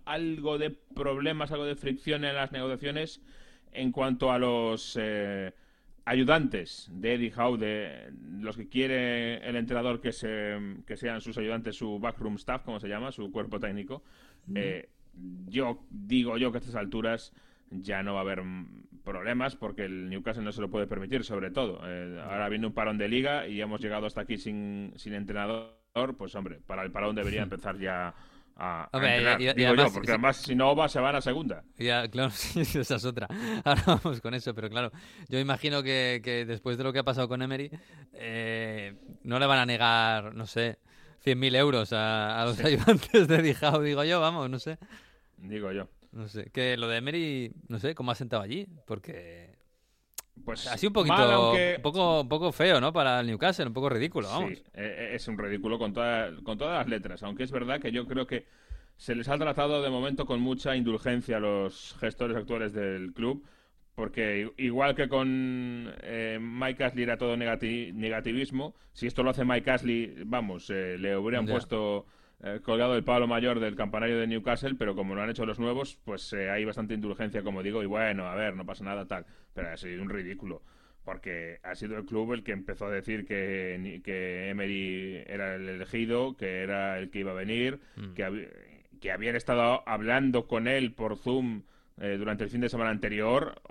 [0.05, 3.21] algo de problemas, algo de fricción en las negociaciones
[3.71, 4.97] en cuanto a los
[6.05, 11.37] ayudantes de Eddie Howe, de los que quiere el entrenador que, se, que sean sus
[11.37, 14.03] ayudantes, su backroom staff, como se llama, su cuerpo técnico.
[14.53, 14.89] Eh,
[15.47, 17.33] yo digo yo que a estas alturas
[17.69, 18.43] ya no va a haber
[19.03, 21.81] problemas porque el Newcastle no se lo puede permitir, sobre todo.
[21.85, 25.73] Eh, ahora viene un parón de liga y hemos llegado hasta aquí sin, sin entrenador,
[26.17, 28.13] pues hombre, para el parón debería empezar ya
[28.55, 31.63] a, además, porque además si no va se van a segunda.
[31.77, 33.27] Ya, claro, sí, esa es otra.
[33.63, 34.91] Ahora vamos con eso, pero claro,
[35.29, 37.71] yo imagino que, que después de lo que ha pasado con Emery,
[38.13, 40.77] eh, no le van a negar, no sé,
[41.25, 44.77] 100.000 euros a, a los ayudantes de Dijao, digo yo, vamos, no sé.
[45.37, 45.87] Digo yo.
[46.11, 49.52] No sé, que lo de Emery, no sé, cómo ha sentado allí, porque
[50.43, 54.27] pues así un poquito un poco poco feo no para el Newcastle un poco ridículo
[54.27, 54.51] vamos.
[54.51, 57.91] sí, e, e, es un ridículo con con todas las letras aunque es verdad que
[57.91, 58.45] yo creo que
[58.97, 63.43] se les ha tratado de momento con mucha indulgencia a los gestores actuales del club
[63.95, 69.69] porque igual que con eh, Mike Ashley era todo negativismo si esto lo hace Mike
[69.69, 72.05] Ashley vamos eh, le hubieran puesto
[72.45, 75.59] eh, colgado el palo mayor del campanario de Newcastle, pero como lo han hecho los
[75.59, 79.05] nuevos, pues eh, hay bastante indulgencia, como digo, y bueno, a ver, no pasa nada
[79.05, 79.25] tal.
[79.53, 80.61] Pero ha sido un ridículo,
[81.05, 85.69] porque ha sido el club el que empezó a decir que, que Emery era el
[85.69, 88.13] elegido, que era el que iba a venir, mm.
[88.13, 88.49] que,
[88.99, 91.61] que habían estado hablando con él por Zoom
[92.01, 93.61] eh, durante el fin de semana anterior.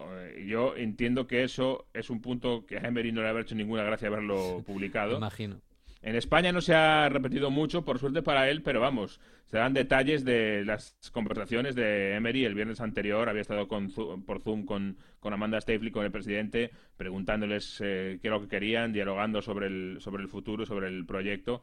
[0.46, 3.82] yo entiendo que eso es un punto que a Emery no le ha hecho ninguna
[3.82, 5.18] gracia haberlo publicado.
[5.18, 5.60] Imagino.
[6.02, 9.72] En España no se ha repetido mucho, por suerte para él, pero vamos, se dan
[9.72, 13.28] detalles de las conversaciones de Emery el viernes anterior.
[13.28, 18.28] Había estado con, por Zoom con, con Amanda Stafley, con el presidente, preguntándoles eh, qué
[18.28, 21.62] es lo que querían, dialogando sobre el, sobre el futuro, sobre el proyecto.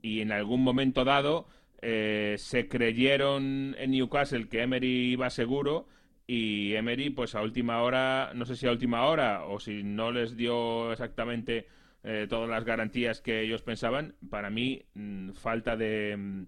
[0.00, 1.48] Y en algún momento dado
[1.82, 5.88] eh, se creyeron en Newcastle que Emery iba seguro
[6.26, 10.12] y Emery, pues a última hora, no sé si a última hora o si no
[10.12, 11.66] les dio exactamente
[12.02, 14.14] eh, todas las garantías que ellos pensaban.
[14.30, 16.42] Para mí, mm, falta de mm,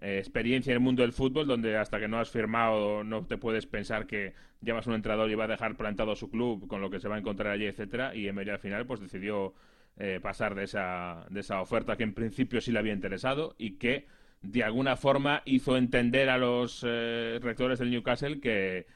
[0.00, 3.36] eh, experiencia en el mundo del fútbol, donde hasta que no has firmado no te
[3.36, 6.90] puedes pensar que llevas un entrenador y va a dejar plantado su club con lo
[6.90, 8.14] que se va a encontrar allí, etcétera.
[8.14, 9.54] Y Emery al final, pues decidió
[9.98, 13.78] eh, pasar de esa, de esa oferta que en principio sí le había interesado y
[13.78, 14.06] que
[14.40, 18.86] de alguna forma hizo entender a los rectores del Newcastle que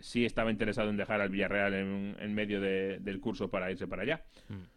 [0.00, 4.02] sí estaba interesado en dejar al Villarreal en, en medio del curso para irse para
[4.02, 4.24] allá.
[4.48, 4.75] Mm.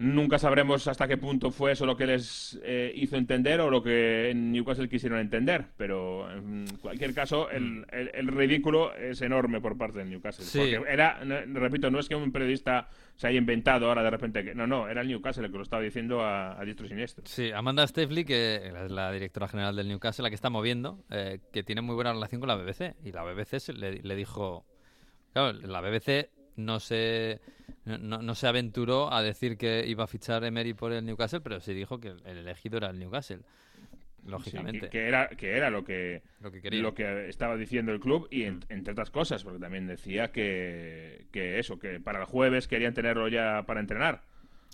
[0.00, 3.82] Nunca sabremos hasta qué punto fue eso lo que les eh, hizo entender o lo
[3.82, 8.28] que en Newcastle quisieron entender, pero en cualquier caso el, mm.
[8.28, 10.44] ridículo es enorme por parte de Newcastle.
[10.44, 11.18] Porque era,
[11.52, 14.88] repito, no es que un periodista se haya inventado ahora de repente que no, no,
[14.88, 17.24] era el Newcastle el que lo estaba diciendo a, a diestro y siniestro.
[17.26, 21.40] Sí, Amanda Stefli, que es la directora general del Newcastle, la que está moviendo, eh,
[21.52, 24.64] que tiene muy buena relación con la BBC y la BBC le, le dijo,
[25.32, 27.40] claro, la BBC no se,
[27.84, 31.72] no, se aventuró a decir que iba a fichar Emery por el Newcastle, pero sí
[31.72, 33.40] dijo que el elegido era el Newcastle.
[34.26, 34.90] Lógicamente.
[34.90, 38.60] que, era, que era lo que, lo que, estaba diciendo el club y mm.
[38.68, 43.28] entre otras cosas, porque también decía que, que eso, que para el jueves querían tenerlo
[43.28, 44.22] ya para entrenar.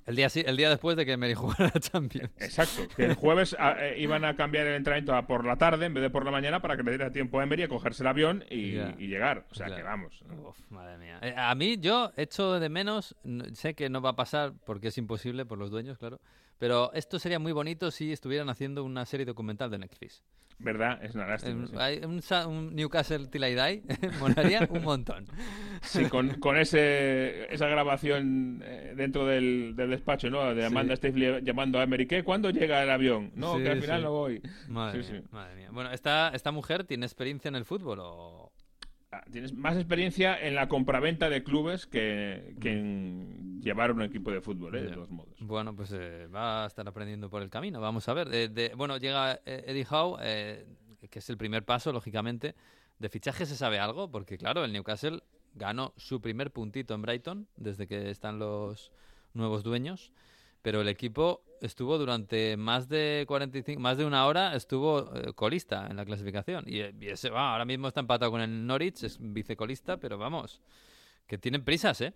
[0.07, 2.31] El día, el día después de que Emery jugara la Champions.
[2.39, 5.87] Exacto, que el jueves ah, eh, iban a cambiar el entrenamiento a por la tarde
[5.87, 8.03] en vez de por la mañana para que le diera tiempo a Emery a cogerse
[8.03, 8.75] el avión y,
[9.07, 9.47] llegar.
[9.51, 10.23] O sea, que vamos.
[10.71, 11.19] madre mía.
[11.23, 13.17] Eh, a mí, yo echo de menos,
[13.55, 16.21] sé que no va a pasar porque es imposible por los dueños, claro,
[16.59, 20.23] pero esto sería muy bonito si estuvieran haciendo una serie documental de Netflix.
[20.59, 21.03] ¿Verdad?
[21.03, 21.67] Es una lástima.
[22.47, 23.83] un, Newcastle Till I Die
[24.21, 25.27] molaría un montón.
[25.83, 30.55] Sí, con, con ese, esa grabación eh, dentro del, del, despacho, ¿no?
[30.55, 31.13] De Amanda sí.
[31.43, 32.23] llamando a Emery, ¿qué?
[32.23, 33.33] ¿Cuándo llega el avión?
[33.35, 34.41] No, que al final no voy.
[34.69, 35.69] Madre, mía, madre mía.
[35.73, 38.53] Bueno, ¿esta, ¿esta mujer tiene experiencia en el fútbol o...?
[39.15, 44.33] Ah, tienes más experiencia en la compraventa de clubes que, que en llevar un equipo
[44.33, 44.83] de fútbol, ¿eh?
[44.83, 45.37] de todos modos.
[45.39, 47.81] Bueno, pues eh, va a estar aprendiendo por el camino.
[47.81, 48.29] Vamos a ver.
[48.51, 50.19] De, bueno, llega eh, Eddie Howe,
[51.09, 52.57] que es el primer paso, lógicamente.
[52.99, 54.11] ¿De fichaje se sabe algo?
[54.11, 55.23] Porque, claro, el Newcastle
[55.55, 58.91] ganó su primer puntito en Brighton desde que están los
[59.33, 60.11] nuevos dueños
[60.65, 65.89] pero el equipo estuvo durante más de 45, más de una hora, estuvo eh, colista
[65.91, 66.65] en la clasificación.
[66.67, 70.63] Y, ese, ahora mismo está empatado con el Norwich, es vicecolista, pero vamos,
[71.27, 72.15] que tienen prisas, ¿eh?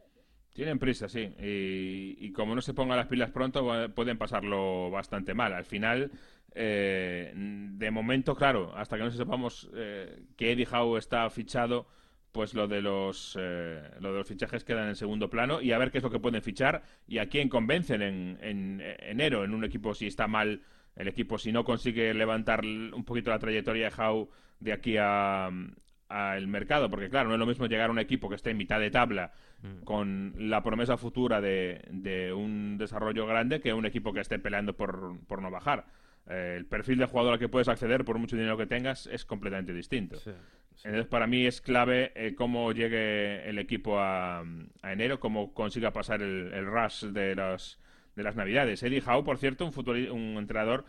[0.54, 1.28] Tienen prisas, sí.
[1.38, 5.52] Y, como no se pongan las pilas pronto, pueden pasarlo bastante mal.
[5.52, 6.10] Al final,
[6.54, 11.86] eh, de momento, claro, hasta que no sepamos eh, que Eddie Howe está fichado,
[12.38, 15.78] pues lo de los eh, lo de los fichajes quedan en segundo plano y a
[15.78, 19.54] ver qué es lo que pueden fichar y a quién convencen en, en enero en
[19.54, 20.62] un equipo si está mal
[20.94, 24.28] el equipo si no consigue levantar un poquito la trayectoria de Howe
[24.60, 25.50] de aquí a
[26.08, 28.56] al mercado, porque claro, no es lo mismo llegar a un equipo que esté en
[28.56, 29.82] mitad de tabla mm.
[29.82, 34.74] con la promesa futura de, de, un desarrollo grande que un equipo que esté peleando
[34.74, 35.84] por, por no bajar.
[36.28, 39.26] Eh, el perfil de jugador al que puedes acceder por mucho dinero que tengas es
[39.26, 40.18] completamente distinto.
[40.84, 44.44] Entonces, para mí es clave eh, cómo llegue el equipo a,
[44.82, 47.78] enero, cómo consiga pasar el, rush de, las
[48.14, 48.82] de las Navidades.
[48.82, 50.84] Eddie Howe, por cierto, un, un entrenador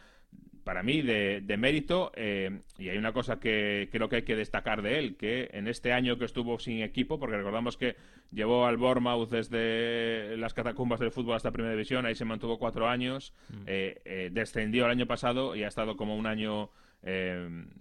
[0.69, 4.83] para mí de, mérito eh, y hay una cosa que creo que hay que destacar
[4.83, 7.95] de él, que en este año que estuvo sin equipo, porque recordamos que
[8.31, 12.87] llevó al Bournemouth desde las catacumbas del fútbol hasta Primera División, ahí se mantuvo cuatro
[12.87, 13.63] años, mm.
[13.65, 16.69] eh, descendió el año pasado y ha estado como un año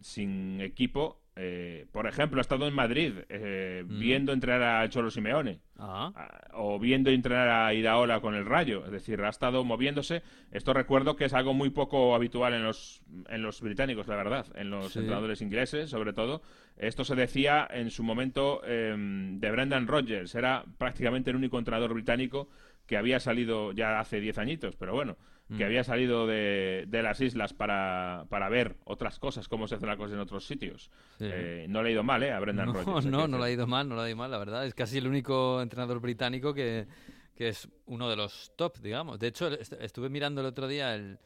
[0.01, 3.99] sin equipo eh, por ejemplo, ha estado en Madrid eh, mm.
[4.01, 6.11] viendo entrenar a Cholo Simeone ah.
[6.55, 8.85] o viendo entrenar a Iraola con el Rayo.
[8.85, 10.25] Es decir, ha estado moviéndose.
[10.51, 14.47] Esto recuerdo que es algo muy poco habitual en los, en los británicos, la verdad,
[14.57, 16.43] en los entrenadores ingleses, sobre todo.
[16.77, 20.35] Esto se decía en su momento em, de Brendan Rodgers.
[20.35, 22.49] Era prácticamente el único entrenador británico
[22.85, 25.17] que había salido ya hace 10 añitos, pero bueno
[25.49, 25.67] que mm.
[25.67, 30.15] había salido de, las islas para, para, ver otras cosas, cómo se hacen las cosas
[30.15, 30.91] en otros sitios.
[31.21, 32.33] Eh, no le ha ido mal, ¿eh?
[32.33, 33.07] A Brendan no, Rodgers.
[33.07, 34.67] No, no le ha ido mal, no le ha ido mal, la verdad.
[34.67, 36.87] Es casi el único entrenador británico que,
[37.35, 39.19] que es uno de los top, digamos.
[39.19, 41.19] De hecho, estuve mirando el otro día el,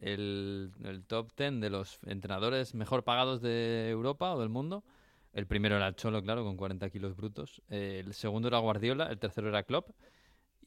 [0.00, 4.82] el, top ten de los entrenadores mejor pagados de Europa o del mundo.
[5.32, 7.62] El primero era el Cholo, claro, con 40 kilos brutos.
[7.68, 9.90] el segundo era Guardiola, el tercero era Klopp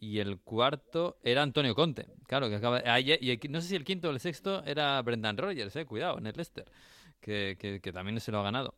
[0.03, 2.07] y el cuarto era Antonio Conte.
[2.27, 2.81] Claro, que acaba.
[2.85, 6.17] Ah, y, no sé si el quinto o el sexto era Brendan Rogers, eh, cuidado,
[6.17, 6.65] en el Leicester,
[7.21, 8.75] que, que, también se lo ha ganado.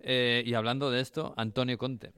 [0.00, 2.12] Eh, y hablando de esto, Antonio Conte.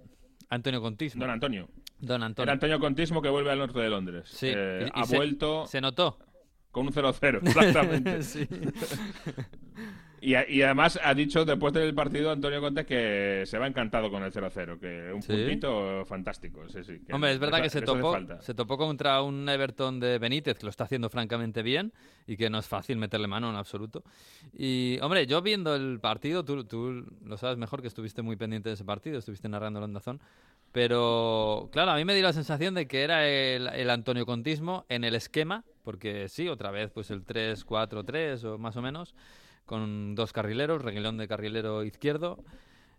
[0.49, 1.21] Antonio Contismo.
[1.21, 1.69] Don Antonio.
[1.99, 2.45] Don Antonio.
[2.45, 4.29] Era Antonio Contismo que vuelve al norte de Londres.
[4.29, 4.51] Sí.
[4.55, 5.67] Eh, ha vuelto.
[5.67, 6.19] Se notó.
[6.71, 8.23] Con un 0-0, exactamente.
[8.23, 8.49] sí.
[10.27, 14.33] Y, además ha dicho después del partido Antonio Conte que se va encantado con el
[14.33, 16.63] 0-0, que un puntito fantástico.
[17.13, 20.71] Hombre, es verdad que, se topó, se topó contra un Everton de Benítez que lo
[20.71, 21.93] está haciendo francamente bien
[22.27, 24.03] y que no es fácil meterle mano en absoluto.
[24.53, 28.69] Y, hombre, yo viendo el partido, tú, tú lo sabes mejor que estuviste muy pendiente
[28.69, 30.21] de ese partido, estuviste narrando el Ondazón.
[30.73, 34.87] Pero, claro, a mí me dio la sensación de que era el, el Antonio Contismo
[34.89, 39.15] en el esquema, porque sí, otra vez, pues el 3-4-3 o más o menos
[39.67, 42.39] con dos carrileros, Reguilón de carrilero izquierdo.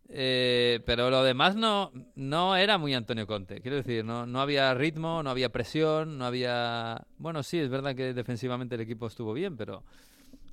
[0.10, 3.62] Eh, pero lo demás no, no era muy Antonio Conte.
[3.62, 7.06] Quiero decir, no, no había ritmo, no había presión, no había...
[7.18, 9.84] Bueno, sí, es verdad que defensivamente el equipo estuvo bien, pero...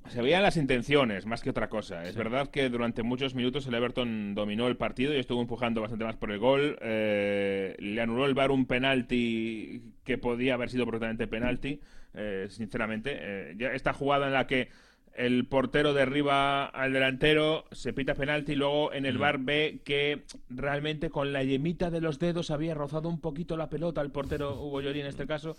[0.09, 2.03] Se veían las intenciones más que otra cosa.
[2.03, 6.05] Es verdad que durante muchos minutos el Everton dominó el partido y estuvo empujando bastante
[6.05, 6.77] más por el gol.
[6.81, 11.81] Eh, le anuló el VAR un penalti que podía haber sido perfectamente penalti,
[12.13, 13.55] eh, sinceramente.
[13.73, 14.69] esta jugada en la que
[15.15, 20.23] el portero derriba al delantero, se pita penalti y luego en el bar ve que
[20.49, 24.61] realmente con la yemita de los dedos había rozado un poquito la pelota el portero
[24.61, 25.55] Hugo Llori en este caso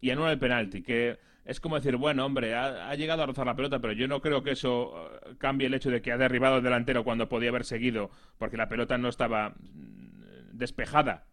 [0.00, 3.56] y anula el penalti, que es como decir, bueno, hombre, ha, llegado a rozar la
[3.56, 6.58] pelota, pero yo no creo que eso eh, cambie el hecho de que ha derribado
[6.58, 11.24] el delantero cuando podía haber seguido, porque la pelota no estaba mm, despejada.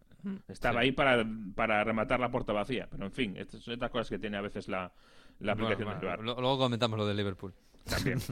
[0.47, 2.88] Estaba ahí para, para rematar la puerta vacía.
[2.91, 4.91] Pero en fin, estas son estas cosas que tiene a veces la,
[5.42, 7.54] la aplicación del Luego comentamos lo de Liverpool.
[7.86, 8.20] También.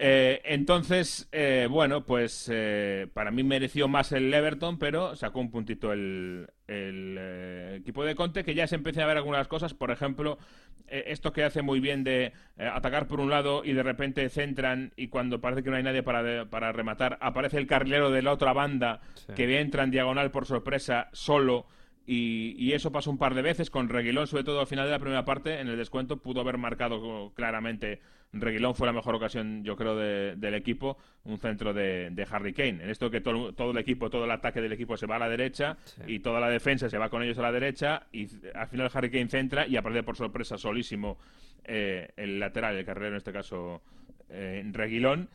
[0.00, 5.50] Eh, entonces, eh, bueno, pues eh, para mí mereció más el Everton, pero sacó un
[5.50, 6.48] puntito el,
[7.74, 9.74] equipo de Conte, que ya se empieza a ver algunas cosas.
[9.74, 10.38] Por ejemplo,
[10.86, 15.08] esto que hace muy bien de atacar por un lado y de repente centran y
[15.08, 18.52] cuando parece que no hay nadie para, para rematar, aparece el carrilero de la otra
[18.52, 19.00] banda
[19.34, 21.66] que entra en diagonal por sorpresa solo
[22.10, 24.98] y, eso pasó un par de veces con Reguilón, sobre todo al final de la
[24.98, 28.00] primera parte, en el descuento pudo haber marcado claramente.
[28.32, 32.82] Reguilón fue la mejor ocasión, yo creo, del equipo, un centro de, Harry Kane.
[32.82, 35.28] En esto que todo, el equipo, todo el ataque del equipo se va a la
[35.28, 38.90] derecha y toda la defensa se va con ellos a la derecha y al final
[38.94, 41.18] Harry Kane centra y aparece por sorpresa solísimo
[41.64, 43.82] eh, el lateral, el carrero en este caso
[44.30, 45.28] eh, Reguilón.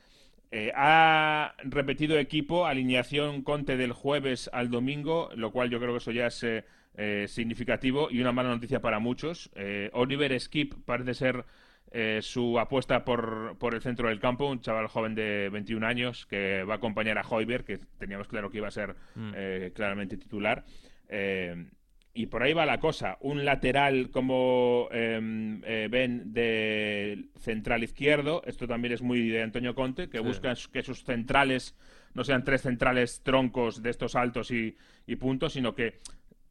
[0.55, 5.97] Eh, ha repetido equipo, alineación Conte del jueves al domingo, lo cual yo creo que
[5.97, 9.49] eso ya es eh, eh, significativo y una mala noticia para muchos.
[9.93, 11.43] Oliver Skip parece ser
[12.21, 16.63] su apuesta por, por, el centro del campo, un chaval joven de 21 años que
[16.65, 19.73] va a acompañar a Hoiberg, que teníamos claro que iba a ser mm.
[19.73, 20.65] claramente titular.
[22.15, 23.17] Y por ahí va la cosa.
[23.21, 28.43] Un lateral como em, eh, ven de central izquierdo.
[28.45, 31.75] Esto también es muy de Antonio Conte, que busca que sus centrales
[32.13, 34.75] no sean tres centrales troncos de estos altos y,
[35.15, 35.99] puntos, sino que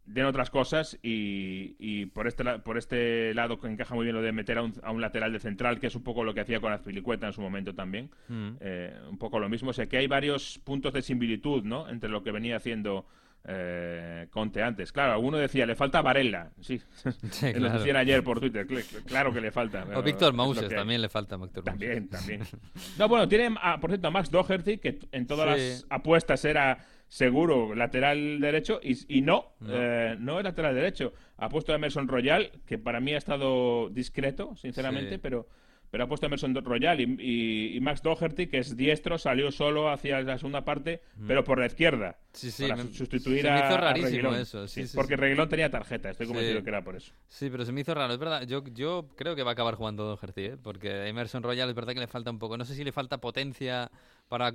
[0.04, 4.32] den otras cosas y, por este por este lado que encaja muy bien lo de
[4.32, 7.28] meter a un, lateral de central que es un poco lo que hacía con Azpilicueta
[7.28, 8.50] en su momento también mm.
[8.60, 12.10] eh, un poco lo mismo o sea que hay varios puntos de similitud no entre
[12.10, 13.06] lo que venía haciendo
[13.44, 14.92] eh, Conte antes.
[14.92, 16.50] Claro, alguno decía, le falta Varela.
[16.60, 16.80] Sí,
[17.30, 18.66] sí lo decían ayer por Twitter.
[19.06, 19.86] Claro que le falta.
[19.94, 21.36] O Víctor Mouses también le falta.
[21.36, 22.42] Víctor también, también.
[22.98, 26.78] No, bueno, tiene, por cierto, a Max Doherty, que en todas las apuestas era
[27.08, 31.12] seguro lateral derecho y, no, no, eh, no es lateral derecho.
[31.36, 35.46] Ha puesto a Emerson Royal, que para mí ha estado discreto, sinceramente, pero
[35.92, 40.22] pero ha puesto a Emerson Royal y, Max Doherty, que es diestro, salió solo hacia
[40.22, 41.26] la segunda parte, mm.
[41.26, 42.16] pero por la izquierda.
[42.32, 44.66] Sí, sí, para sustituir se me hizo rarísimo eso.
[44.68, 47.12] Sí, porque Reguilón tenía tarjeta, estoy convencido que era por eso.
[47.28, 48.44] Sí, pero se me hizo raro, es verdad.
[48.46, 50.56] Yo, yo creo que va a acabar jugando Doherty, ¿eh?
[50.56, 52.56] porque Emerson Royal es verdad que le falta un poco.
[52.56, 53.90] No sé si le falta potencia
[54.28, 54.50] para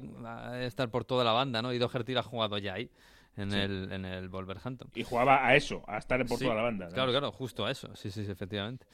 [0.65, 1.71] estar por toda la banda, ¿no?
[1.71, 2.89] Y Doherty lo ha jugado ya ahí
[3.37, 4.89] en, el, en el Wolverhampton.
[4.95, 6.87] Y jugaba a eso, a estar por toda la banda.
[6.89, 7.95] Claro, claro, justo a eso.
[7.95, 8.85] Sí, sí, efectivamente.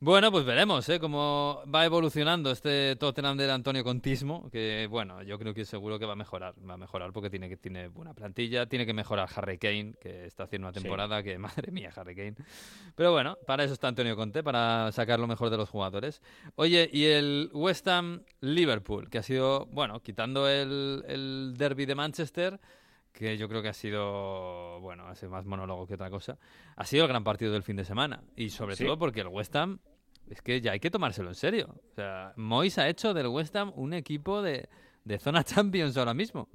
[0.00, 1.00] Bueno, pues veremos ¿eh?
[1.00, 6.06] cómo va evolucionando este Tottenham del Antonio Contismo, que bueno, yo creo que seguro que
[6.06, 6.54] va a mejorar.
[6.68, 10.26] Va a mejorar porque tiene, que, tiene buena plantilla, tiene que mejorar Harry Kane, que
[10.26, 12.36] está haciendo una temporada que, madre mía, Harry Kane.
[12.94, 16.22] Pero bueno, para eso está Antonio Conte, para sacar lo mejor de los jugadores.
[16.54, 21.94] Oye, y el West Ham Liverpool, que ha sido, bueno, quitando el, el derby de
[21.96, 22.60] Manchester
[23.12, 26.38] que yo creo que ha sido, bueno, ha sido más monólogo que otra cosa,
[26.76, 28.22] ha sido el gran partido del fin de semana.
[28.36, 29.80] Y sobre todo porque el West Ham,
[30.30, 31.74] es que ya hay que tomárselo en serio.
[31.90, 34.68] O sea, Mois ha hecho del West Ham un equipo de,
[35.04, 36.48] de zona Champions ahora mismo.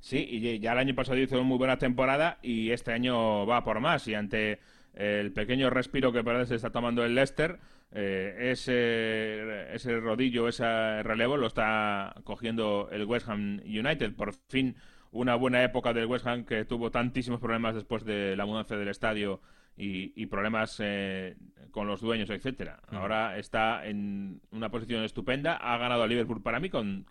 [0.00, 3.64] Sí, y ya el año pasado hizo una muy buena temporada y este año va
[3.64, 4.06] por más.
[4.06, 4.60] Y ante
[4.94, 7.58] el pequeño respiro que parece está tomando el Leicester,
[7.92, 14.14] eh, ese, ese rodillo, ese relevo lo está cogiendo el West Ham United.
[14.14, 14.76] Por fin
[15.12, 18.88] una buena época del West Ham que tuvo tantísimos problemas después de la mudanza del
[18.88, 19.40] estadio
[19.76, 21.36] y, problemas eh,
[21.70, 22.80] con los dueños, etcétera.
[22.88, 27.06] Ahora está en una posición estupenda, ha ganado a Liverpool para mí con,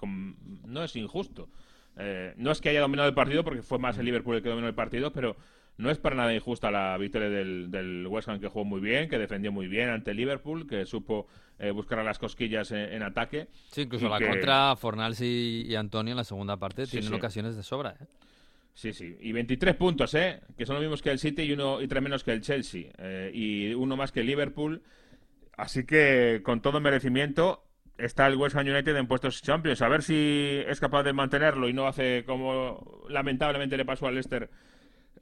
[0.65, 1.47] no es injusto.
[1.95, 4.49] Eh, no es que haya dominado el partido porque fue más el Liverpool el que
[4.49, 5.37] dominó el partido, pero
[5.78, 9.07] no es para nada injusta la victoria del, del, West Ham que jugó muy bien,
[9.09, 11.28] que defendió muy bien ante Liverpool, que supo
[11.59, 13.47] eh, buscar a las cosquillas en, ataque.
[13.71, 17.95] Sí, incluso la contra Fornals y, Antonio en la segunda parte tienen ocasiones de sobra.
[18.01, 18.05] ¿eh?
[18.73, 19.17] Sí, sí.
[19.21, 20.41] Y 23 puntos, ¿eh?
[20.57, 22.91] Que son los mismos que el City y, uno, y tres menos que el Chelsea.
[22.97, 24.84] Eh, y uno más que el Liverpool.
[25.57, 27.63] Así que, con todo merecimiento,
[27.97, 29.82] está el West Ham United en puestos Champions.
[29.82, 34.13] A ver si es capaz de mantenerlo y no hace como lamentablemente le pasó al
[34.13, 34.49] Leicester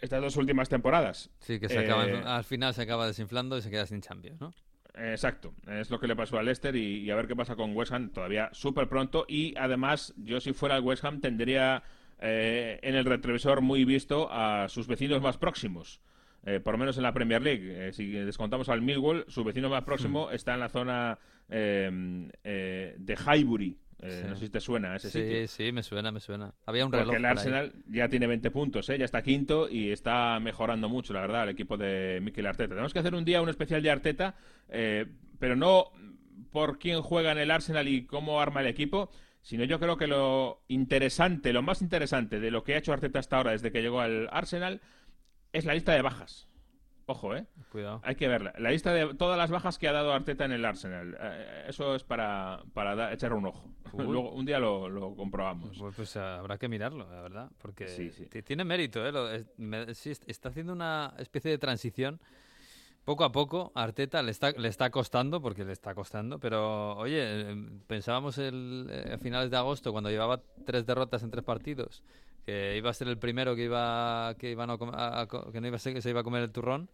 [0.06, 1.30] estas dos últimas temporadas.
[1.40, 4.54] Sí, que se eh, al final se acaba desinflando y se queda sin Champions, ¿no?
[4.98, 7.92] Exacto, es lo que le pasó al Leicester y, a ver qué pasa con West
[7.92, 9.26] Ham todavía súper pronto.
[9.28, 11.84] Y además, yo si fuera el West Ham tendría
[12.20, 16.02] eh, en el retrovisor muy visto a sus vecinos más próximos.
[16.46, 17.88] eh, por lo menos en la Premier League.
[17.88, 20.36] Eh, si descontamos al Millwall, su vecino más próximo hmm.
[20.36, 23.78] está en la zona de Highbury.
[24.28, 26.54] No sé si te suena ese sí, Sí, me suena, me suena.
[26.66, 30.40] Había un reloj Porque el Arsenal ya tiene 20 puntos, ya está quinto y está
[30.40, 32.70] mejorando mucho, la verdad, el equipo de Mikel Arteta.
[32.70, 34.36] Tenemos que hacer un día un especial de Arteta,
[34.68, 35.92] pero no
[36.52, 39.10] por quién juega en el Arsenal y cómo arma el equipo,
[39.42, 43.20] sino yo creo que lo interesante, lo más interesante de lo que ha hecho Arteta
[43.20, 44.82] hasta ahora desde que llegó al Arsenal
[45.54, 46.48] es la lista de bajas.
[47.08, 47.46] Ojo, ¿eh?
[47.72, 48.02] Cuidado.
[48.04, 48.54] Hay que verla.
[48.58, 51.16] La lista de todas las bajas que ha dado Arteta en el Arsenal.
[51.20, 53.70] Eh, eso es para, para echar un ojo.
[53.98, 55.78] Luego, un día lo, comprobamos.
[55.78, 57.52] Pues, pues, habrá que mirarlo, la verdad.
[57.60, 57.86] Porque
[58.44, 59.46] tiene mérito, ¿eh?
[60.26, 62.20] está haciendo una especie de transición
[63.06, 67.52] poco a poco Arteta le está, le está costando, porque le está costando, pero oye,
[67.52, 72.04] em, pensábamos el, eh, a finales de agosto, cuando llevaba tres derrotas en tres partidos,
[72.46, 75.94] que iba a ser el primero que iba, que iba que no iba a ser
[75.94, 76.90] que se iba a comer el turrón,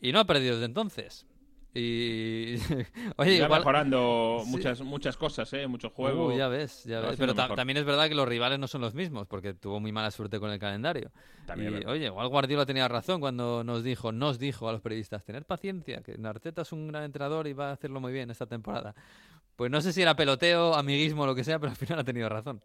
[0.00, 1.26] y no ha perdido desde entonces.
[1.72, 2.56] Y
[3.16, 5.68] oye, mejorando muchas muchas cosas, ¿eh?
[5.68, 6.34] muchos juegos.
[6.34, 7.16] Uh, ya ves, ya ves.
[7.16, 10.10] Pero también es verdad que los rivales no son los mismos, porque tuvo muy mala
[10.10, 11.12] suerte con el calendario.
[11.56, 15.44] y, oye, igual Guardiola tenía razón cuando nos dijo, nos dijo a los periodistas, tener
[15.44, 18.94] paciencia, que Narteta es un gran entrenador y va a hacerlo muy bien esta temporada.
[19.54, 22.04] Pues no sé si era peloteo, amiguismo o lo que sea, pero al final ha
[22.04, 22.60] tenido razón.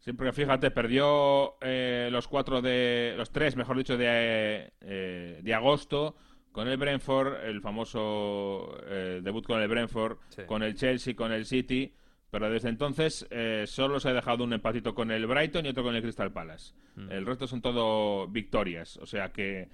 [0.00, 5.54] Sí, porque fíjate, perdió eh, los cuatro de, los tres, mejor dicho, de, eh, de
[5.54, 6.16] agosto
[6.52, 11.46] con el Brentford, el famoso eh, debut con el Brentford, con el Chelsea, con el
[11.46, 11.92] City,
[12.30, 15.82] pero desde entonces eh, solo se ha dejado un empatito con el Brighton y otro
[15.82, 16.74] con el Crystal Palace.
[16.96, 17.12] Mm.
[17.12, 19.68] El resto son todo victorias, o sea que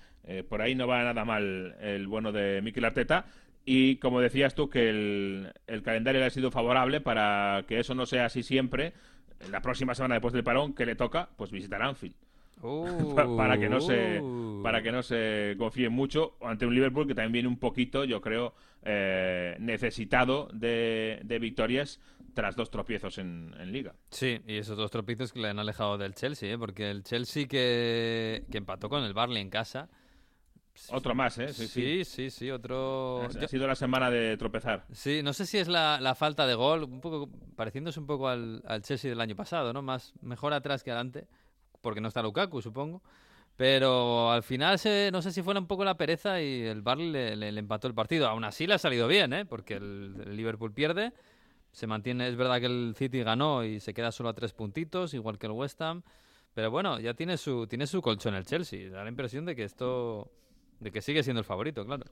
[0.48, 3.26] por ahí no va nada mal el bueno de Mikel Arteta.
[3.66, 7.94] Y como decías tú, que el, el calendario le ha sido favorable para que eso
[7.94, 8.94] no sea así siempre.
[9.50, 11.28] La próxima semana después del parón, que le toca?
[11.36, 12.14] Pues visitar Anfield.
[13.36, 14.22] para que no se
[14.62, 18.22] para que no se confíen mucho ante un Liverpool que también viene un poquito, yo
[18.22, 22.00] creo, eh, necesitado de, victorias
[22.32, 23.94] tras dos tropiezos en, Liga.
[24.10, 26.58] Sí, y esos dos tropiezos que le han alejado del Chelsea, ¿eh?
[26.58, 29.90] porque el Chelsea que, que empató con el Barley en casa.
[30.90, 31.52] Otro más, ¿eh?
[31.52, 33.22] Sí, sí, sí, otro...
[33.22, 34.84] Ha, sido la semana de tropezar.
[34.92, 38.62] Sí, no sé si es la, falta de gol, un poco pareciéndose un poco al,
[38.66, 39.82] al Chelsea del año pasado, ¿no?
[39.82, 41.28] Más mejor atrás que adelante
[41.84, 43.02] porque no está Lukaku, supongo.
[43.56, 47.36] Pero al final se, no sé si fue un poco la pereza y el Barley
[47.36, 48.26] le, empató el partido.
[48.26, 49.44] Aún así le ha salido bien, ¿eh?
[49.44, 51.12] porque el, Liverpool pierde.
[51.70, 55.14] Se mantiene, es verdad que el City ganó y se queda solo a tres puntitos,
[55.14, 56.02] igual que el West Ham.
[56.52, 58.90] Pero bueno, ya tiene su, tiene su colchón el Chelsea.
[58.90, 60.30] Da la impresión de que esto.
[60.84, 62.04] De que sigue siendo el favorito, claro.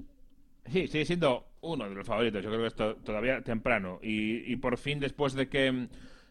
[0.66, 2.42] Sí, sigue siendo uno de los favoritos.
[2.42, 4.00] Yo creo que es todavía temprano.
[4.02, 5.88] Y, y por fin, después de que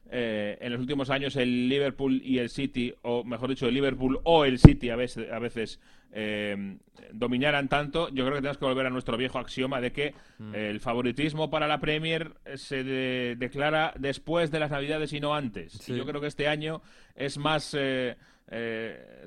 [0.10, 4.20] eh, en los últimos años el Liverpool y el City, o mejor dicho, el Liverpool
[4.24, 5.80] o el City a veces, a veces
[6.12, 6.78] eh,
[7.14, 10.56] dominaran tanto, yo creo que tenemos que volver a nuestro viejo axioma de que mm.
[10.56, 15.86] el favoritismo para la Premier se declara después de las Navidades y no antes.
[15.86, 16.82] yo creo que este año
[17.16, 17.76] es más...
[17.78, 18.18] Eh,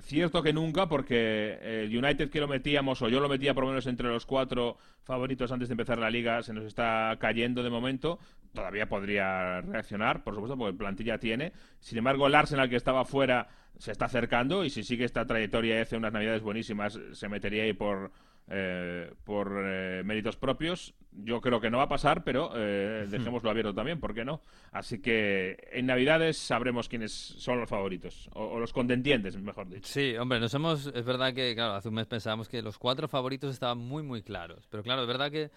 [0.01, 3.70] cierto que nunca, porque el United que lo metíamos, o yo lo metía por lo
[3.70, 7.70] menos entre los cuatro favoritos antes de empezar la liga, se nos está cayendo de
[7.70, 8.18] momento
[8.55, 11.53] todavía podría reaccionar, por supuesto, porque plantilla tiene.
[11.81, 13.49] Sin embargo, el Arsenal que estaba fuera
[13.79, 17.64] se está acercando y si sigue esta trayectoria y hace unas navidades buenísimas, se metería
[17.64, 18.12] ahí por,
[18.49, 20.95] eh, por eh, méritos propios.
[21.12, 24.40] Yo creo que no va a pasar, pero eh, dejémoslo abierto también, ¿por qué no?
[24.72, 29.86] Así que en Navidades sabremos quiénes son los favoritos, o, los contendientes, mejor dicho.
[29.86, 33.07] Sí, hombre, nos hemos, es verdad que, claro, hace un mes pensábamos que los cuatro
[33.07, 35.51] favoritos estaban muy, muy claros, pero claro, es verdad que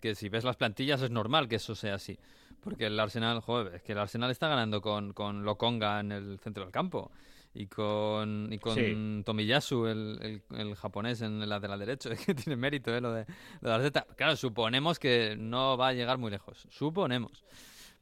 [0.00, 2.18] que si ves las plantillas es normal que eso sea así.
[2.60, 6.38] Porque el Arsenal, joder, es que el Arsenal está ganando con, con Lokonga en el
[6.40, 7.10] centro del campo
[7.52, 12.10] y con, y con Tomiyasu, el, el, japonés en el lateral derecho.
[12.12, 13.00] Es que tiene mérito ¿eh?
[13.00, 13.26] lo de,
[13.60, 14.06] lo de la Z.
[14.16, 16.66] Claro, suponemos que no va a llegar muy lejos.
[16.70, 17.44] Suponemos.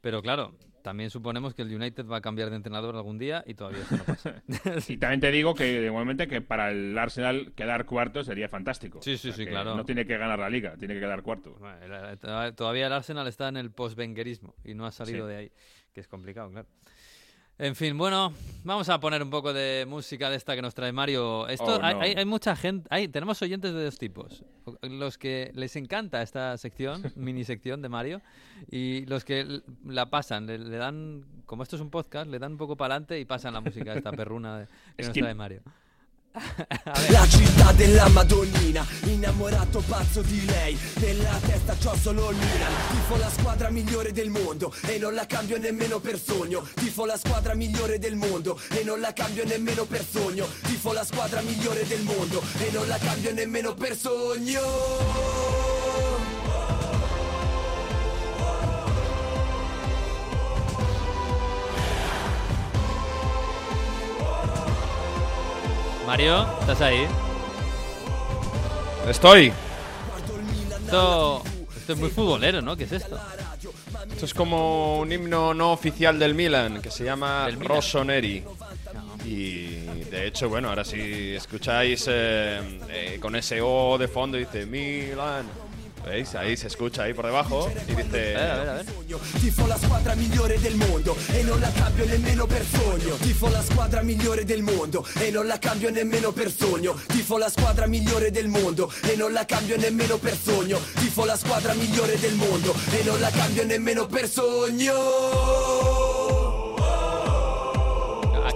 [0.01, 3.53] Pero claro, también suponemos que el United va a cambiar de entrenador algún día y
[3.55, 4.43] todavía eso no pasa.
[4.87, 9.01] y también te digo que igualmente que para el Arsenal quedar cuarto sería fantástico.
[9.01, 9.75] Sí, sí, sí, claro.
[9.75, 11.57] No tiene que ganar la liga, tiene que quedar cuarto.
[12.55, 15.51] todavía el Arsenal está en el post-benguerismo y no ha salido de ahí,
[15.91, 16.67] que es complicado, claro.
[17.61, 18.31] En fin, bueno,
[18.63, 21.45] vamos a poner un poco de música de esta que nos trae Mario.
[21.49, 24.45] Esto, oh, hay, hay, mucha gente, hay, tenemos oyentes de dos tipos.
[24.81, 28.21] Los que les encanta esta sección, mini sección de Mario,
[28.71, 32.57] y los que la pasan, le, dan, como esto es un podcast, le dan un
[32.57, 35.61] poco para adelante y pasan la música de esta perruna que nos trae Mario.
[37.09, 40.77] La città della Madonnina, innamorato pazzo di lei.
[40.95, 45.57] Nella testa c'ho solo Milan Tifo la squadra migliore del mondo E non la cambio
[45.57, 46.67] nemmeno per sogno.
[46.75, 50.47] Tifo la squadra migliore del mondo E non la cambio nemmeno per sogno.
[50.63, 55.48] Tifo la squadra migliore del mondo E non la cambio nemmeno per sogno
[66.09, 67.05] Mario, ¿estás ahí?
[69.07, 69.53] Estoy.
[70.83, 71.43] Esto,
[71.87, 72.75] es muy futbolero, ¿no?
[72.75, 73.15] ¿Qué es esto?
[74.09, 78.43] Esto es como un himno no oficial del Milan que se llama Rossoneri.
[79.23, 79.65] Y
[80.09, 85.45] de hecho, bueno, ahora si escucháis eh, eh, con ese O de fondo dice Milan,
[86.05, 86.35] ¿Veis?
[86.35, 88.35] Ahí se escucha ahí por debajo y dice...
[88.35, 88.85] A ver, a ver, a ver.
[89.39, 93.15] Tifo la squadra migliore del mondo e non la cambio nemmeno per sogno.
[93.15, 96.99] Tifo la squadra migliore del mondo e non la cambio nemmeno per sogno.
[97.07, 100.79] Tifo la squadra migliore del mondo e non la cambio nemmeno per sogno.
[100.95, 106.38] Tifo la squadra migliore del mondo e non la cambio nemmeno per sogno.